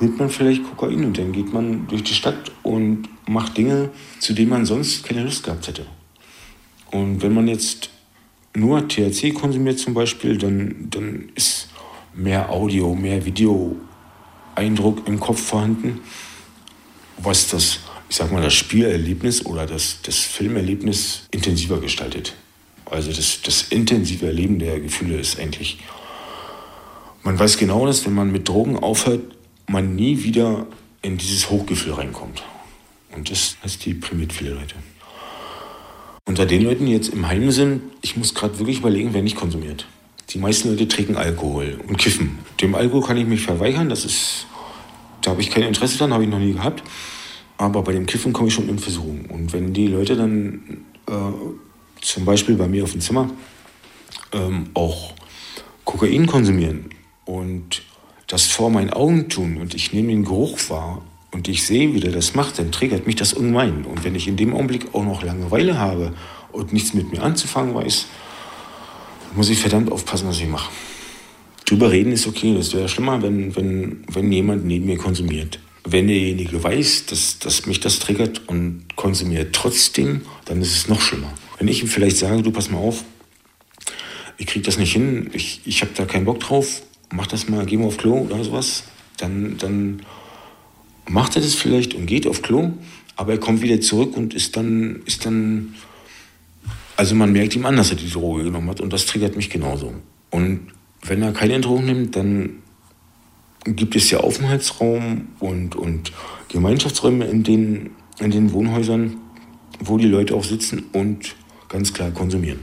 nimmt 0.00 0.18
man 0.18 0.30
vielleicht 0.30 0.62
Kokain 0.64 1.04
und 1.04 1.18
dann 1.18 1.32
geht 1.32 1.52
man 1.52 1.86
durch 1.88 2.02
die 2.02 2.14
Stadt 2.14 2.52
und 2.62 3.08
macht 3.26 3.56
Dinge, 3.56 3.90
zu 4.20 4.32
denen 4.32 4.50
man 4.50 4.66
sonst 4.66 5.04
keine 5.04 5.24
Lust 5.24 5.44
gehabt 5.44 5.66
hätte. 5.68 5.86
Und 6.90 7.22
wenn 7.22 7.34
man 7.34 7.48
jetzt 7.48 7.90
nur 8.54 8.86
THC 8.86 9.32
konsumiert 9.34 9.78
zum 9.78 9.94
Beispiel, 9.94 10.38
dann, 10.38 10.88
dann 10.90 11.30
ist 11.34 11.68
mehr 12.14 12.50
Audio, 12.50 12.94
mehr 12.94 13.24
Video-Eindruck 13.24 15.06
im 15.06 15.20
Kopf 15.20 15.40
vorhanden, 15.40 16.00
was 17.22 17.48
das 17.48 17.80
ich 18.08 18.16
sag 18.16 18.32
mal, 18.32 18.42
das 18.42 18.54
Spielerlebnis 18.54 19.44
oder 19.44 19.66
das, 19.66 19.98
das 20.02 20.18
Filmerlebnis 20.18 21.22
intensiver 21.30 21.78
gestaltet. 21.80 22.34
Also 22.86 23.12
das, 23.12 23.42
das 23.42 23.62
intensive 23.68 24.26
Erleben 24.26 24.58
der 24.58 24.80
Gefühle 24.80 25.18
ist 25.18 25.38
eigentlich. 25.38 25.78
Man 27.22 27.38
weiß 27.38 27.58
genau, 27.58 27.84
dass 27.84 28.06
wenn 28.06 28.14
man 28.14 28.32
mit 28.32 28.48
Drogen 28.48 28.78
aufhört, 28.78 29.20
man 29.66 29.94
nie 29.94 30.22
wieder 30.22 30.66
in 31.02 31.18
dieses 31.18 31.50
Hochgefühl 31.50 31.92
reinkommt. 31.92 32.42
Und 33.14 33.30
das, 33.30 33.56
das 33.62 33.78
deprimiert 33.78 34.32
viele 34.32 34.52
Leute. 34.52 34.74
Unter 36.24 36.46
den 36.46 36.62
Leuten, 36.62 36.86
die 36.86 36.92
jetzt 36.92 37.08
im 37.08 37.28
Heim 37.28 37.50
sind, 37.50 37.82
ich 38.00 38.16
muss 38.16 38.34
gerade 38.34 38.58
wirklich 38.58 38.78
überlegen, 38.78 39.12
wer 39.12 39.22
nicht 39.22 39.36
konsumiert. 39.36 39.86
Die 40.30 40.38
meisten 40.38 40.70
Leute 40.70 40.88
trinken 40.88 41.16
Alkohol 41.16 41.80
und 41.86 41.98
kiffen. 41.98 42.38
Dem 42.60 42.74
Alkohol 42.74 43.02
kann 43.02 43.16
ich 43.16 43.26
mich 43.26 43.42
verweigern, 43.42 43.88
das 43.88 44.04
ist, 44.04 44.46
da 45.28 45.32
habe 45.32 45.42
ich 45.42 45.50
kein 45.50 45.64
Interesse 45.64 45.98
dran, 45.98 46.14
habe 46.14 46.24
ich 46.24 46.30
noch 46.30 46.38
nie 46.38 46.54
gehabt. 46.54 46.82
Aber 47.58 47.82
bei 47.82 47.92
dem 47.92 48.06
Kiffen 48.06 48.32
komme 48.32 48.48
ich 48.48 48.54
schon 48.54 48.68
in 48.70 48.78
Versuchung. 48.78 49.26
Und 49.28 49.52
wenn 49.52 49.74
die 49.74 49.86
Leute 49.86 50.16
dann 50.16 50.86
äh, 51.06 51.12
zum 52.00 52.24
Beispiel 52.24 52.54
bei 52.54 52.66
mir 52.66 52.84
auf 52.84 52.92
dem 52.92 53.02
Zimmer 53.02 53.28
ähm, 54.32 54.70
auch 54.72 55.12
Kokain 55.84 56.26
konsumieren 56.26 56.88
und 57.26 57.82
das 58.26 58.46
vor 58.46 58.70
meinen 58.70 58.90
Augen 58.90 59.28
tun 59.28 59.58
und 59.58 59.74
ich 59.74 59.92
nehme 59.92 60.08
den 60.08 60.24
Geruch 60.24 60.58
wahr 60.70 61.02
und 61.30 61.46
ich 61.46 61.66
sehe, 61.66 61.92
wie 61.92 62.00
der 62.00 62.12
das 62.12 62.34
macht, 62.34 62.58
dann 62.58 62.72
triggert 62.72 63.06
mich 63.06 63.16
das 63.16 63.34
ungemein. 63.34 63.84
Und 63.84 64.04
wenn 64.04 64.14
ich 64.14 64.28
in 64.28 64.38
dem 64.38 64.54
Augenblick 64.54 64.94
auch 64.94 65.04
noch 65.04 65.22
Langeweile 65.22 65.78
habe 65.78 66.14
und 66.52 66.72
nichts 66.72 66.94
mit 66.94 67.12
mir 67.12 67.22
anzufangen 67.22 67.74
weiß, 67.74 68.06
muss 69.34 69.50
ich 69.50 69.58
verdammt 69.58 69.92
aufpassen, 69.92 70.26
was 70.26 70.38
ich 70.38 70.48
mache. 70.48 70.70
Drüber 71.68 71.90
reden 71.90 72.12
ist 72.12 72.26
okay, 72.26 72.54
das 72.54 72.72
wäre 72.72 72.88
schlimmer, 72.88 73.22
wenn, 73.22 73.54
wenn, 73.54 74.04
wenn 74.10 74.32
jemand 74.32 74.64
neben 74.64 74.86
mir 74.86 74.96
konsumiert 74.96 75.58
wenn 75.90 76.08
derjenige 76.08 76.62
weiß, 76.62 77.06
dass, 77.06 77.38
dass 77.38 77.66
mich 77.66 77.80
das 77.80 77.98
triggert 77.98 78.48
und 78.48 78.84
konsumiert 78.96 79.54
trotzdem, 79.54 80.22
dann 80.44 80.60
ist 80.60 80.74
es 80.74 80.88
noch 80.88 81.00
schlimmer. 81.00 81.32
Wenn 81.58 81.68
ich 81.68 81.82
ihm 81.82 81.88
vielleicht 81.88 82.18
sage, 82.18 82.42
du 82.42 82.50
pass 82.50 82.70
mal 82.70 82.78
auf, 82.78 83.04
ich 84.36 84.46
krieg 84.46 84.64
das 84.64 84.78
nicht 84.78 84.92
hin, 84.92 85.30
ich, 85.32 85.60
ich 85.64 85.80
habe 85.80 85.92
da 85.94 86.04
keinen 86.04 86.24
Bock 86.24 86.40
drauf, 86.40 86.82
mach 87.10 87.26
das 87.26 87.48
mal, 87.48 87.64
geh 87.64 87.76
mal 87.76 87.86
auf 87.86 87.96
Klo 87.96 88.18
oder 88.18 88.42
sowas, 88.44 88.84
dann, 89.16 89.56
dann 89.58 90.02
macht 91.08 91.36
er 91.36 91.42
das 91.42 91.54
vielleicht 91.54 91.94
und 91.94 92.06
geht 92.06 92.26
auf 92.26 92.42
Klo, 92.42 92.72
aber 93.16 93.32
er 93.32 93.40
kommt 93.40 93.62
wieder 93.62 93.80
zurück 93.80 94.16
und 94.16 94.34
ist 94.34 94.56
dann, 94.56 95.02
ist 95.06 95.26
dann, 95.26 95.74
also 96.96 97.14
man 97.14 97.32
merkt 97.32 97.56
ihm 97.56 97.66
an, 97.66 97.76
dass 97.76 97.90
er 97.90 97.96
die 97.96 98.10
Droge 98.10 98.44
genommen 98.44 98.68
hat 98.68 98.80
und 98.80 98.92
das 98.92 99.06
triggert 99.06 99.36
mich 99.36 99.50
genauso. 99.50 99.94
Und 100.30 100.68
wenn 101.02 101.22
er 101.22 101.32
keine 101.32 101.60
Drogen 101.60 101.86
nimmt, 101.86 102.16
dann 102.16 102.62
gibt 103.64 103.96
es 103.96 104.10
ja 104.10 104.20
Aufenthaltsraum 104.20 105.28
und, 105.40 105.76
und 105.76 106.12
Gemeinschaftsräume 106.48 107.26
in 107.26 107.42
den, 107.42 107.90
in 108.18 108.30
den 108.30 108.52
Wohnhäusern, 108.52 109.16
wo 109.80 109.98
die 109.98 110.06
Leute 110.06 110.34
auch 110.34 110.44
sitzen 110.44 110.84
und 110.92 111.36
ganz 111.68 111.92
klar 111.92 112.10
konsumieren. 112.10 112.60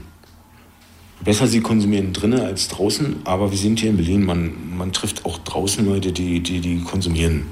Besser 1.24 1.46
sie 1.46 1.60
konsumieren 1.60 2.12
drinnen 2.12 2.40
als 2.40 2.68
draußen, 2.68 3.16
aber 3.24 3.50
wir 3.50 3.58
sind 3.58 3.80
hier 3.80 3.90
in 3.90 3.96
Berlin, 3.96 4.24
man, 4.24 4.76
man 4.76 4.92
trifft 4.92 5.24
auch 5.24 5.38
draußen 5.38 5.84
Leute, 5.86 6.12
die, 6.12 6.40
die, 6.40 6.60
die 6.60 6.80
konsumieren. 6.80 7.46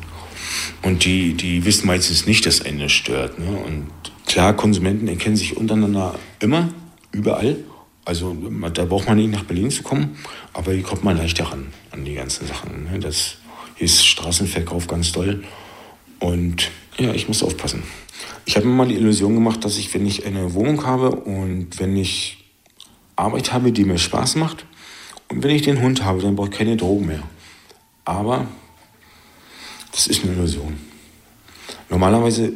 Und 0.83 1.05
die, 1.05 1.35
die 1.35 1.65
wissen 1.65 1.87
meistens 1.87 2.27
nicht, 2.27 2.45
dass 2.45 2.61
eine 2.61 2.91
stört. 2.91 3.39
Ne? 3.39 3.47
Und 3.47 3.87
klar, 4.27 4.55
Konsumenten 4.55 5.09
erkennen 5.09 5.37
sich 5.37 5.57
untereinander 5.57 6.15
immer, 6.41 6.69
überall. 7.13 7.57
Also 8.05 8.37
da 8.73 8.85
braucht 8.85 9.09
man 9.09 9.17
nicht 9.17 9.31
nach 9.31 9.45
Berlin 9.45 9.71
zu 9.71 9.83
kommen, 9.83 10.17
aber 10.53 10.73
hier 10.73 10.83
kommt 10.83 11.05
man 11.05 11.17
leichter 11.17 11.45
ran 11.45 11.69
an 11.91 12.05
die 12.05 12.15
ganzen 12.15 12.47
Sachen. 12.47 12.85
Ne? 12.85 12.99
Das 12.99 13.39
ist 13.79 14.05
Straßenverkauf 14.05 14.87
ganz 14.87 15.13
toll. 15.13 15.45
Und 16.21 16.71
ja, 16.99 17.13
ich 17.15 17.29
muss 17.29 17.43
aufpassen. 17.43 17.83
Ich 18.45 18.57
habe 18.57 18.67
mir 18.67 18.75
mal 18.75 18.89
die 18.89 18.97
Illusion 18.97 19.35
gemacht, 19.35 19.65
dass 19.65 19.79
ich, 19.79 19.93
wenn 19.95 20.07
ich 20.07 20.27
eine 20.27 20.53
Wohnung 20.53 20.85
habe 20.85 21.11
und 21.11 21.79
wenn 21.81 21.97
ich 21.97 22.45
Arbeit 23.17 23.53
habe, 23.53 23.73
die 23.73 23.85
mir 23.85 23.99
Spaß 23.99 24.37
macht 24.37 24.67
und 25.29 25.43
wenn 25.43 25.55
ich 25.55 25.63
den 25.63 25.81
Hund 25.81 26.05
habe, 26.05 26.21
dann 26.21 26.37
brauche 26.37 26.51
ich 26.51 26.57
keine 26.57 26.77
Drogen 26.77 27.07
mehr. 27.07 27.23
Aber 28.05 28.47
das 29.93 30.07
ist 30.07 30.25
eine 30.25 30.35
Illusion. 30.35 30.79
Normalerweise, 31.89 32.53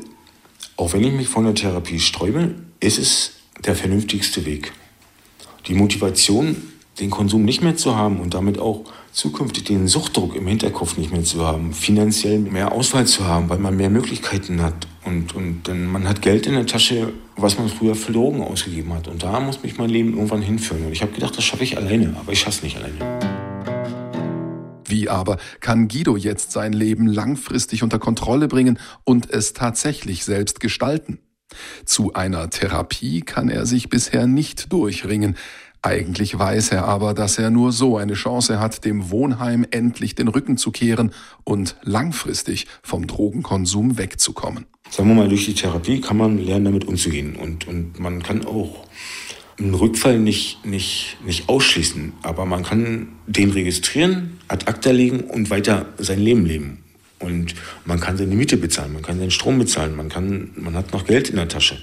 auch 0.76 0.92
wenn 0.92 1.04
ich 1.04 1.12
mich 1.12 1.28
von 1.28 1.44
der 1.44 1.54
Therapie 1.54 2.00
sträube, 2.00 2.54
ist 2.80 2.98
es 2.98 3.32
der 3.64 3.74
vernünftigste 3.74 4.44
Weg 4.44 4.72
die 5.68 5.74
Motivation, 5.74 6.56
den 6.98 7.10
Konsum 7.10 7.44
nicht 7.44 7.62
mehr 7.62 7.76
zu 7.76 7.94
haben 7.94 8.18
und 8.20 8.34
damit 8.34 8.58
auch 8.58 8.84
zukünftig 9.12 9.64
den 9.64 9.86
Suchtdruck 9.86 10.34
im 10.34 10.46
Hinterkopf 10.46 10.96
nicht 10.96 11.12
mehr 11.12 11.22
zu 11.22 11.46
haben, 11.46 11.72
finanziell 11.72 12.38
mehr 12.38 12.72
Auswahl 12.72 13.06
zu 13.06 13.26
haben, 13.26 13.48
weil 13.48 13.58
man 13.58 13.76
mehr 13.76 13.90
Möglichkeiten 13.90 14.62
hat 14.62 14.86
und, 15.04 15.34
und 15.34 15.68
dann 15.68 15.86
man 15.86 16.08
hat 16.08 16.22
Geld 16.22 16.46
in 16.46 16.54
der 16.54 16.66
Tasche, 16.66 17.12
was 17.36 17.58
man 17.58 17.68
früher 17.68 17.94
für 17.94 18.12
Drogen 18.12 18.42
ausgegeben 18.42 18.92
hat. 18.94 19.08
Und 19.08 19.22
da 19.22 19.38
muss 19.40 19.62
mich 19.62 19.78
mein 19.78 19.90
Leben 19.90 20.14
irgendwann 20.14 20.42
hinführen. 20.42 20.86
Und 20.86 20.92
ich 20.92 21.02
habe 21.02 21.12
gedacht, 21.12 21.36
das 21.36 21.44
schaffe 21.44 21.64
ich 21.64 21.76
alleine, 21.76 22.16
aber 22.18 22.32
ich 22.32 22.40
schaffe 22.40 22.58
es 22.58 22.62
nicht 22.62 22.76
alleine. 22.76 23.38
Wie 24.84 25.08
aber 25.08 25.36
kann 25.60 25.88
Guido 25.88 26.16
jetzt 26.16 26.52
sein 26.52 26.72
Leben 26.72 27.06
langfristig 27.06 27.82
unter 27.82 27.98
Kontrolle 27.98 28.48
bringen 28.48 28.78
und 29.04 29.30
es 29.30 29.52
tatsächlich 29.52 30.24
selbst 30.24 30.60
gestalten? 30.60 31.18
Zu 31.84 32.14
einer 32.14 32.50
Therapie 32.50 33.22
kann 33.22 33.48
er 33.48 33.66
sich 33.66 33.88
bisher 33.88 34.26
nicht 34.26 34.72
durchringen. 34.72 35.36
Eigentlich 35.80 36.36
weiß 36.36 36.72
er 36.72 36.86
aber, 36.86 37.14
dass 37.14 37.38
er 37.38 37.50
nur 37.50 37.72
so 37.72 37.96
eine 37.96 38.14
Chance 38.14 38.58
hat, 38.58 38.84
dem 38.84 39.10
Wohnheim 39.10 39.64
endlich 39.70 40.14
den 40.14 40.28
Rücken 40.28 40.56
zu 40.56 40.72
kehren 40.72 41.12
und 41.44 41.76
langfristig 41.82 42.66
vom 42.82 43.06
Drogenkonsum 43.06 43.96
wegzukommen. 43.96 44.66
Sagen 44.90 45.08
wir 45.08 45.14
mal, 45.14 45.28
durch 45.28 45.44
die 45.44 45.54
Therapie 45.54 46.00
kann 46.00 46.16
man 46.16 46.38
lernen, 46.38 46.64
damit 46.66 46.84
umzugehen. 46.84 47.36
Und, 47.36 47.68
und 47.68 48.00
man 48.00 48.22
kann 48.22 48.44
auch 48.44 48.86
einen 49.58 49.74
Rückfall 49.74 50.18
nicht, 50.18 50.64
nicht, 50.64 51.18
nicht 51.24 51.48
ausschließen, 51.48 52.12
aber 52.22 52.44
man 52.44 52.64
kann 52.64 53.08
den 53.26 53.50
registrieren, 53.50 54.38
ad 54.48 54.66
acta 54.66 54.90
legen 54.90 55.20
und 55.20 55.50
weiter 55.50 55.86
sein 55.98 56.20
Leben 56.20 56.44
leben. 56.46 56.84
Und 57.18 57.54
man 57.84 58.00
kann 58.00 58.16
seine 58.16 58.34
Miete 58.34 58.56
bezahlen, 58.56 58.92
man 58.92 59.02
kann 59.02 59.18
seinen 59.18 59.30
Strom 59.30 59.58
bezahlen, 59.58 59.96
man, 59.96 60.08
kann, 60.08 60.50
man 60.54 60.74
hat 60.74 60.92
noch 60.92 61.04
Geld 61.04 61.30
in 61.30 61.36
der 61.36 61.48
Tasche. 61.48 61.78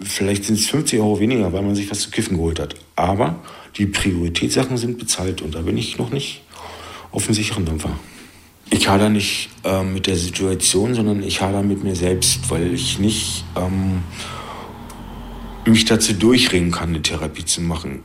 Vielleicht 0.00 0.44
sind 0.44 0.58
es 0.58 0.66
50 0.68 0.98
Euro 1.00 1.20
weniger, 1.20 1.52
weil 1.52 1.62
man 1.62 1.74
sich 1.74 1.90
was 1.90 2.00
zu 2.00 2.10
kiffen 2.10 2.36
geholt 2.36 2.60
hat. 2.60 2.74
Aber 2.96 3.40
die 3.76 3.86
Prioritätssachen 3.86 4.76
sind 4.76 4.98
bezahlt 4.98 5.42
und 5.42 5.54
da 5.54 5.62
bin 5.62 5.76
ich 5.76 5.98
noch 5.98 6.10
nicht 6.10 6.42
auf 7.10 7.26
dem 7.26 7.34
sicheren 7.34 7.64
Dampfer. 7.64 7.98
Ich 8.70 8.88
hader 8.88 9.08
nicht 9.08 9.48
äh, 9.64 9.82
mit 9.82 10.06
der 10.06 10.16
Situation, 10.16 10.94
sondern 10.94 11.22
ich 11.22 11.40
hader 11.40 11.62
mit 11.62 11.82
mir 11.84 11.96
selbst, 11.96 12.50
weil 12.50 12.74
ich 12.74 12.98
nicht 12.98 13.44
ähm, 13.56 14.02
mich 15.64 15.84
dazu 15.84 16.12
durchringen 16.12 16.70
kann, 16.70 16.90
eine 16.90 17.02
Therapie 17.02 17.44
zu 17.44 17.60
machen. 17.60 18.02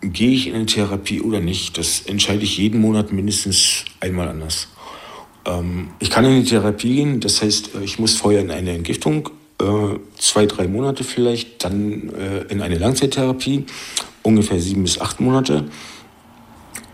Gehe 0.00 0.30
ich 0.30 0.46
in 0.46 0.54
eine 0.54 0.66
Therapie 0.66 1.20
oder 1.20 1.40
nicht, 1.40 1.76
das 1.76 2.02
entscheide 2.02 2.44
ich 2.44 2.56
jeden 2.56 2.80
Monat 2.80 3.12
mindestens 3.12 3.84
einmal 4.00 4.28
anders. 4.28 4.68
Ähm, 5.44 5.90
ich 5.98 6.10
kann 6.10 6.24
in 6.24 6.42
die 6.42 6.48
Therapie 6.48 6.96
gehen, 6.96 7.20
das 7.20 7.42
heißt, 7.42 7.74
äh, 7.74 7.84
ich 7.84 7.98
muss 7.98 8.16
vorher 8.16 8.40
in 8.40 8.50
eine 8.50 8.72
Entgiftung, 8.72 9.30
äh, 9.60 9.64
zwei, 10.16 10.46
drei 10.46 10.68
Monate 10.68 11.04
vielleicht, 11.04 11.64
dann 11.64 12.10
äh, 12.14 12.52
in 12.52 12.62
eine 12.62 12.78
Langzeittherapie, 12.78 13.64
ungefähr 14.22 14.60
sieben 14.60 14.82
bis 14.82 15.00
acht 15.00 15.20
Monate. 15.20 15.64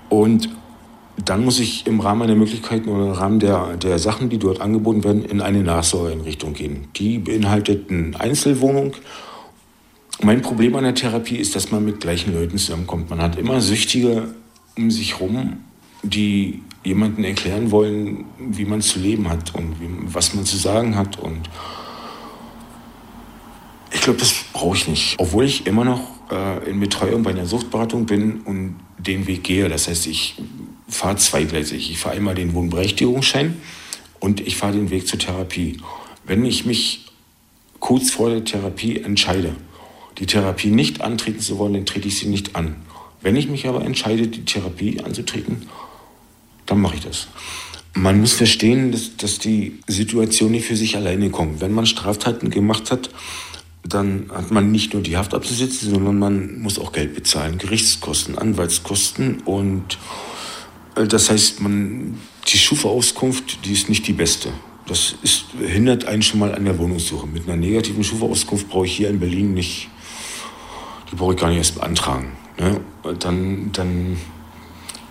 Und 0.09 0.49
dann 1.23 1.45
muss 1.45 1.61
ich 1.61 1.87
im 1.87 2.01
Rahmen 2.01 2.21
meiner 2.21 2.35
Möglichkeiten 2.35 2.89
oder 2.89 3.07
im 3.07 3.13
Rahmen 3.13 3.41
der, 3.41 3.77
der 3.77 3.99
Sachen, 3.99 4.31
die 4.31 4.39
dort 4.39 4.61
angeboten 4.61 5.05
werden, 5.05 5.25
in 5.25 5.41
eine 5.41 5.63
Nachsorgeeinrichtung 5.63 6.55
gehen. 6.55 6.89
Die 6.97 7.19
beinhaltet 7.19 7.91
eine 7.91 8.19
Einzelwohnung. 8.19 8.95
Mein 10.23 10.43
Problem 10.43 10.75
an 10.77 10.85
der 10.85 10.95
Therapie 10.95 11.37
ist, 11.37 11.55
dass 11.55 11.71
man 11.71 11.85
mit 11.85 12.01
gleichen 12.01 12.35
Leuten 12.35 12.59
zusammenkommt. 12.59 13.11
Man 13.11 13.21
hat 13.21 13.37
immer 13.37 13.61
Süchtige 13.61 14.35
um 14.77 14.91
sich 14.91 15.21
herum, 15.21 15.59
die 16.03 16.63
jemanden 16.85 17.25
erklären 17.25 17.71
wollen, 17.71 18.27
wie 18.39 18.67
man 18.67 18.83
zu 18.83 18.99
leben 18.99 19.29
hat 19.29 19.55
und 19.55 19.81
wie, 19.81 19.89
was 20.15 20.35
man 20.35 20.45
zu 20.45 20.57
sagen 20.57 20.97
hat. 20.97 21.19
Und 21.19 21.49
ich 23.93 24.01
glaube, 24.03 24.19
das 24.19 24.35
brauche 24.53 24.77
ich 24.77 24.87
nicht. 24.87 25.17
Obwohl 25.19 25.45
ich 25.45 25.67
immer 25.67 25.85
noch 25.85 26.01
äh, 26.31 26.69
in 26.69 26.79
Betreuung 26.81 27.23
bei 27.23 27.31
einer 27.31 27.47
Suchtberatung 27.47 28.07
bin 28.07 28.41
und 28.43 28.77
den 28.99 29.27
Weg 29.27 29.45
gehe. 29.45 29.69
Das 29.69 29.89
heißt, 29.89 30.07
ich 30.07 30.37
fahre 30.89 31.17
zweigleisig. 31.17 31.91
Ich 31.91 31.99
fahre 31.99 32.17
einmal 32.17 32.35
den 32.35 32.55
Wohnberechtigungsschein 32.55 33.57
und 34.21 34.41
ich 34.41 34.57
fahre 34.57 34.75
den 34.75 34.91
Weg 34.91 35.07
zur 35.07 35.19
Therapie. 35.19 35.79
Wenn 36.25 36.45
ich 36.45 36.65
mich 36.65 37.07
kurz 37.81 38.11
vor 38.11 38.31
der 38.31 38.45
Therapie 38.45 39.01
entscheide, 39.01 39.55
die 40.19 40.27
Therapie 40.27 40.71
nicht 40.71 41.01
antreten 41.01 41.41
zu 41.41 41.59
wollen, 41.59 41.75
dann 41.75 41.87
trete 41.87 42.09
ich 42.09 42.19
sie 42.19 42.29
nicht 42.29 42.57
an. 42.57 42.77
Wenn 43.21 43.37
ich 43.37 43.49
mich 43.49 43.67
aber 43.67 43.85
entscheide, 43.85 44.29
die 44.29 44.45
Therapie 44.45 45.01
anzutreten, 45.01 45.67
dann 46.67 46.81
mache 46.81 46.97
ich 46.97 47.03
das. 47.03 47.29
Man 47.95 48.21
muss 48.21 48.33
verstehen, 48.33 48.91
dass, 48.91 49.17
dass 49.17 49.39
die 49.39 49.79
Situation 49.87 50.51
nicht 50.51 50.67
für 50.67 50.77
sich 50.77 50.97
alleine 50.97 51.31
kommt. 51.31 51.61
Wenn 51.61 51.73
man 51.73 51.87
Straftaten 51.87 52.51
gemacht 52.51 52.91
hat, 52.91 53.11
dann 53.87 54.31
hat 54.35 54.51
man 54.51 54.73
nicht 54.73 54.95
nur 54.95 55.03
die 55.03 55.17
Haft 55.17 55.35
abzusitzen, 55.35 55.91
sondern 55.91 56.19
man 56.19 56.61
muss 56.61 56.79
auch 56.79 56.93
Geld 56.93 57.15
bezahlen, 57.15 57.59
Gerichtskosten, 57.59 58.37
Anwaltskosten 58.39 59.43
und 59.43 59.99
äh, 60.97 61.07
das 61.07 61.31
heißt, 61.31 61.61
man, 61.61 62.19
die 62.49 62.59
Schufa-Auskunft, 62.59 63.65
die 63.65 63.73
ist 63.73 63.89
nicht 63.89 64.07
die 64.07 64.13
beste. 64.13 64.51
Das 64.87 65.15
ist, 65.23 65.47
hindert 65.59 66.07
einen 66.07 66.23
schon 66.23 66.41
mal 66.41 66.55
an 66.55 66.65
der 66.65 66.79
Wohnungssuche. 66.79 67.27
Mit 67.27 67.47
einer 67.47 67.57
negativen 67.57 68.05
Schufa-Auskunft 68.05 68.69
brauche 68.69 68.87
ich 68.87 68.97
hier 68.97 69.09
in 69.09 69.21
Berlin 69.21 69.55
nicht, 69.55 69.89
die 71.11 71.17
brauche 71.17 71.35
ich 71.35 71.41
gar 71.41 71.49
nicht 71.49 71.59
erst 71.59 71.77
beantragen. 71.77 72.33
Ne? 72.59 72.81
Dann, 73.19 73.71
dann 73.73 74.17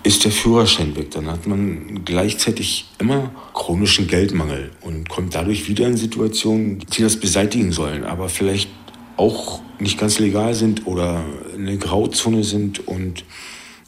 ist 0.03 0.25
der 0.25 0.31
Führerschein 0.31 0.95
weg. 0.95 1.11
Dann 1.11 1.27
hat 1.27 1.47
man 1.47 2.03
gleichzeitig 2.05 2.85
immer 2.99 3.31
chronischen 3.53 4.07
Geldmangel 4.07 4.71
und 4.81 5.09
kommt 5.09 5.33
dadurch 5.33 5.67
wieder 5.69 5.87
in 5.87 5.97
Situationen, 5.97 6.79
die 6.79 7.01
das 7.01 7.19
beseitigen 7.19 7.71
sollen, 7.71 8.03
aber 8.03 8.29
vielleicht 8.29 8.69
auch 9.15 9.61
nicht 9.79 9.97
ganz 9.97 10.19
legal 10.19 10.53
sind 10.53 10.87
oder 10.87 11.23
eine 11.55 11.77
Grauzone 11.77 12.43
sind. 12.43 12.87
Und 12.87 13.23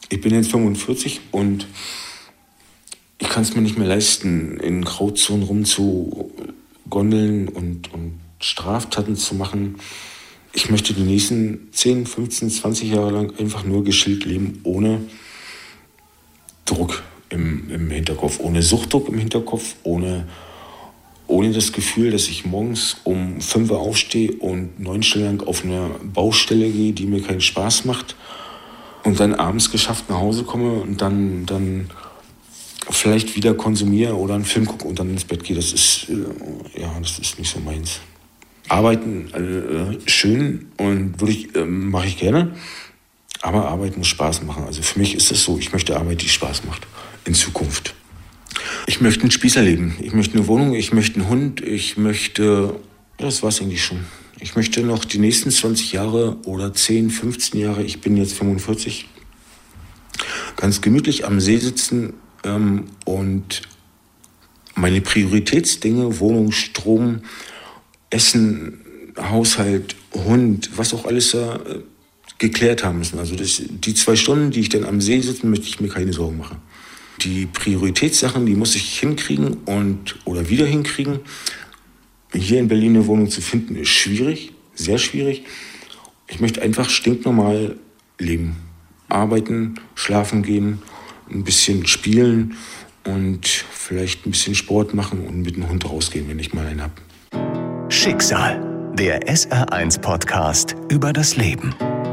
ich 0.08 0.20
bin 0.20 0.34
jetzt 0.34 0.50
45 0.50 1.20
und 1.32 1.66
ich 3.18 3.28
kann 3.28 3.42
es 3.42 3.54
mir 3.54 3.62
nicht 3.62 3.78
mehr 3.78 3.88
leisten, 3.88 4.58
in 4.60 4.84
Grauzonen 4.84 5.42
rumzugondeln 5.42 7.48
und, 7.48 7.92
und 7.92 8.20
Straftaten 8.40 9.16
zu 9.16 9.34
machen. 9.34 9.76
Ich 10.52 10.70
möchte 10.70 10.94
die 10.94 11.02
nächsten 11.02 11.68
10, 11.72 12.06
15, 12.06 12.50
20 12.50 12.90
Jahre 12.90 13.10
lang 13.10 13.32
einfach 13.38 13.64
nur 13.64 13.84
geschillt 13.84 14.24
leben, 14.24 14.60
ohne 14.62 15.00
Druck 16.66 17.02
im, 17.30 17.70
im 17.70 17.90
Hinterkopf, 17.90 18.38
ohne 18.40 18.62
Suchtdruck 18.62 19.08
im 19.08 19.18
Hinterkopf, 19.18 19.76
ohne, 19.82 20.26
ohne 21.26 21.52
das 21.52 21.72
Gefühl, 21.72 22.10
dass 22.10 22.28
ich 22.28 22.44
morgens 22.44 22.98
um 23.04 23.40
5 23.40 23.70
Uhr 23.70 23.80
aufstehe 23.80 24.32
und 24.32 24.78
neun 24.78 25.02
Stunden 25.02 25.38
lang 25.38 25.46
auf 25.46 25.64
eine 25.64 25.90
Baustelle 26.02 26.70
gehe, 26.70 26.92
die 26.92 27.06
mir 27.06 27.22
keinen 27.22 27.40
Spaß 27.40 27.84
macht 27.86 28.14
und 29.04 29.20
dann 29.20 29.34
abends 29.34 29.70
geschafft 29.70 30.10
nach 30.10 30.18
Hause 30.18 30.44
komme 30.44 30.80
und 30.80 31.00
dann, 31.00 31.46
dann 31.46 31.88
vielleicht 32.90 33.36
wieder 33.36 33.54
konsumiere 33.54 34.16
oder 34.16 34.34
einen 34.34 34.44
Film 34.44 34.66
gucke 34.66 34.86
und 34.86 34.98
dann 34.98 35.10
ins 35.10 35.24
Bett 35.24 35.44
gehe. 35.44 35.56
Das 35.56 35.72
ist, 35.72 36.08
äh, 36.08 36.80
ja, 36.80 36.92
das 37.00 37.18
ist 37.18 37.38
nicht 37.38 37.50
so 37.50 37.60
meins. 37.60 38.00
Arbeiten 38.68 39.30
äh, 39.32 40.10
schön 40.10 40.68
und 40.76 41.20
würde 41.20 41.32
ich, 41.32 41.54
äh, 41.54 41.64
mache 41.64 42.08
ich 42.08 42.18
gerne. 42.18 42.52
Aber 43.46 43.68
Arbeit 43.68 43.96
muss 43.96 44.08
Spaß 44.08 44.42
machen. 44.42 44.64
Also 44.64 44.82
für 44.82 44.98
mich 44.98 45.14
ist 45.14 45.30
es 45.30 45.44
so, 45.44 45.56
ich 45.56 45.72
möchte 45.72 45.96
Arbeit, 45.96 46.20
die 46.20 46.28
Spaß 46.28 46.64
macht 46.64 46.84
in 47.26 47.32
Zukunft. 47.32 47.94
Ich 48.88 49.00
möchte 49.00 49.20
einen 49.20 49.30
Spießer 49.30 49.62
leben. 49.62 49.94
Ich 50.00 50.12
möchte 50.14 50.36
eine 50.36 50.48
Wohnung, 50.48 50.74
ich 50.74 50.92
möchte 50.92 51.20
einen 51.20 51.28
Hund, 51.28 51.60
ich 51.60 51.96
möchte, 51.96 52.74
das 53.18 53.44
war's 53.44 53.60
eigentlich 53.60 53.84
schon. 53.84 54.00
Ich 54.40 54.56
möchte 54.56 54.82
noch 54.82 55.04
die 55.04 55.20
nächsten 55.20 55.52
20 55.52 55.92
Jahre 55.92 56.38
oder 56.44 56.74
10, 56.74 57.10
15 57.10 57.60
Jahre, 57.60 57.84
ich 57.84 58.00
bin 58.00 58.16
jetzt 58.16 58.32
45, 58.32 59.06
ganz 60.56 60.80
gemütlich 60.80 61.24
am 61.24 61.38
See 61.38 61.58
sitzen 61.58 62.14
ähm, 62.42 62.86
und 63.04 63.62
meine 64.74 65.00
Prioritätsdinge, 65.02 66.18
Wohnung, 66.18 66.50
Strom, 66.50 67.20
Essen, 68.10 68.80
Haushalt, 69.16 69.94
Hund, 70.12 70.70
was 70.74 70.92
auch 70.92 71.04
alles 71.04 71.30
da 71.30 71.54
äh, 71.58 71.78
geklärt 72.38 72.84
haben 72.84 72.98
müssen. 72.98 73.18
Also 73.18 73.34
das, 73.34 73.62
die 73.68 73.94
zwei 73.94 74.16
Stunden, 74.16 74.50
die 74.50 74.60
ich 74.60 74.68
dann 74.68 74.84
am 74.84 75.00
See 75.00 75.20
sitze, 75.20 75.46
möchte 75.46 75.66
ich 75.66 75.80
mir 75.80 75.88
keine 75.88 76.12
Sorgen 76.12 76.38
machen. 76.38 76.58
Die 77.22 77.46
Prioritätssachen, 77.46 78.44
die 78.44 78.54
muss 78.54 78.76
ich 78.76 78.98
hinkriegen 78.98 79.58
und 79.64 80.16
oder 80.24 80.48
wieder 80.48 80.66
hinkriegen. 80.66 81.20
Hier 82.34 82.60
in 82.60 82.68
Berlin 82.68 82.96
eine 82.96 83.06
Wohnung 83.06 83.30
zu 83.30 83.40
finden, 83.40 83.76
ist 83.76 83.88
schwierig, 83.88 84.52
sehr 84.74 84.98
schwierig. 84.98 85.44
Ich 86.28 86.40
möchte 86.40 86.60
einfach 86.60 86.90
stinknormal 86.90 87.76
leben. 88.18 88.56
Arbeiten, 89.08 89.76
schlafen 89.94 90.42
gehen, 90.42 90.82
ein 91.30 91.44
bisschen 91.44 91.86
spielen 91.86 92.56
und 93.04 93.46
vielleicht 93.46 94.26
ein 94.26 94.32
bisschen 94.32 94.54
Sport 94.54 94.94
machen 94.94 95.26
und 95.26 95.42
mit 95.42 95.56
dem 95.56 95.68
Hund 95.68 95.88
rausgehen, 95.88 96.28
wenn 96.28 96.38
ich 96.38 96.52
mal 96.52 96.66
einen 96.66 96.82
habe. 96.82 97.88
Schicksal, 97.88 98.92
der 98.98 99.22
SR1-Podcast 99.22 100.74
über 100.90 101.12
das 101.12 101.36
Leben. 101.36 101.74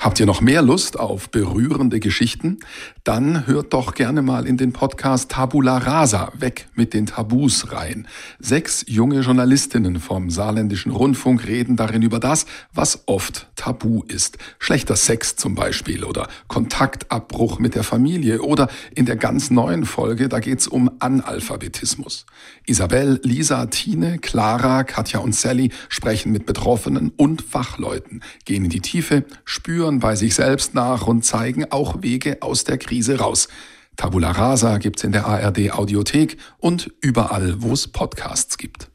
Habt 0.00 0.18
ihr 0.18 0.24
noch 0.24 0.40
mehr 0.40 0.62
Lust 0.62 0.98
auf 0.98 1.28
berührende 1.28 2.00
Geschichten? 2.00 2.60
Dann 3.04 3.46
hört 3.46 3.74
doch 3.74 3.92
gerne 3.92 4.22
mal 4.22 4.46
in 4.46 4.56
den 4.56 4.72
Podcast 4.72 5.30
Tabula 5.30 5.76
Rasa, 5.76 6.32
weg 6.38 6.68
mit 6.74 6.94
den 6.94 7.04
Tabus 7.04 7.70
rein. 7.70 8.08
Sechs 8.38 8.82
junge 8.88 9.20
Journalistinnen 9.20 10.00
vom 10.00 10.30
Saarländischen 10.30 10.90
Rundfunk 10.90 11.46
reden 11.46 11.76
darin 11.76 12.00
über 12.00 12.18
das, 12.18 12.46
was 12.72 13.02
oft 13.04 13.48
tabu 13.56 14.02
ist. 14.08 14.38
Schlechter 14.58 14.96
Sex 14.96 15.36
zum 15.36 15.54
Beispiel 15.54 16.04
oder 16.04 16.28
Kontaktabbruch 16.48 17.58
mit 17.58 17.74
der 17.74 17.84
Familie 17.84 18.40
oder 18.40 18.68
in 18.94 19.04
der 19.04 19.16
ganz 19.16 19.50
neuen 19.50 19.84
Folge, 19.84 20.30
da 20.30 20.38
geht's 20.38 20.66
um 20.66 20.90
Analphabetismus. 21.00 22.24
Isabel, 22.64 23.20
Lisa, 23.22 23.66
Tine, 23.66 24.18
Clara, 24.18 24.82
Katja 24.84 25.20
und 25.20 25.34
Sally 25.34 25.72
sprechen 25.90 26.32
mit 26.32 26.46
Betroffenen 26.46 27.12
und 27.18 27.42
Fachleuten, 27.42 28.22
gehen 28.46 28.64
in 28.64 28.70
die 28.70 28.80
Tiefe, 28.80 29.24
spüren 29.44 29.89
spüren 29.90 29.98
bei 29.98 30.14
sich 30.14 30.36
selbst 30.36 30.74
nach 30.74 31.08
und 31.08 31.24
zeigen 31.24 31.66
auch 31.72 32.00
Wege 32.00 32.38
aus 32.42 32.62
der 32.62 32.78
Krise 32.78 33.18
raus. 33.18 33.48
Tabula 33.96 34.30
Rasa 34.30 34.78
gibt's 34.78 35.02
in 35.02 35.10
der 35.10 35.26
ARD 35.26 35.72
Audiothek 35.72 36.36
und 36.58 36.92
überall, 37.00 37.60
wo 37.60 37.72
es 37.72 37.88
Podcasts 37.88 38.56
gibt. 38.56 38.88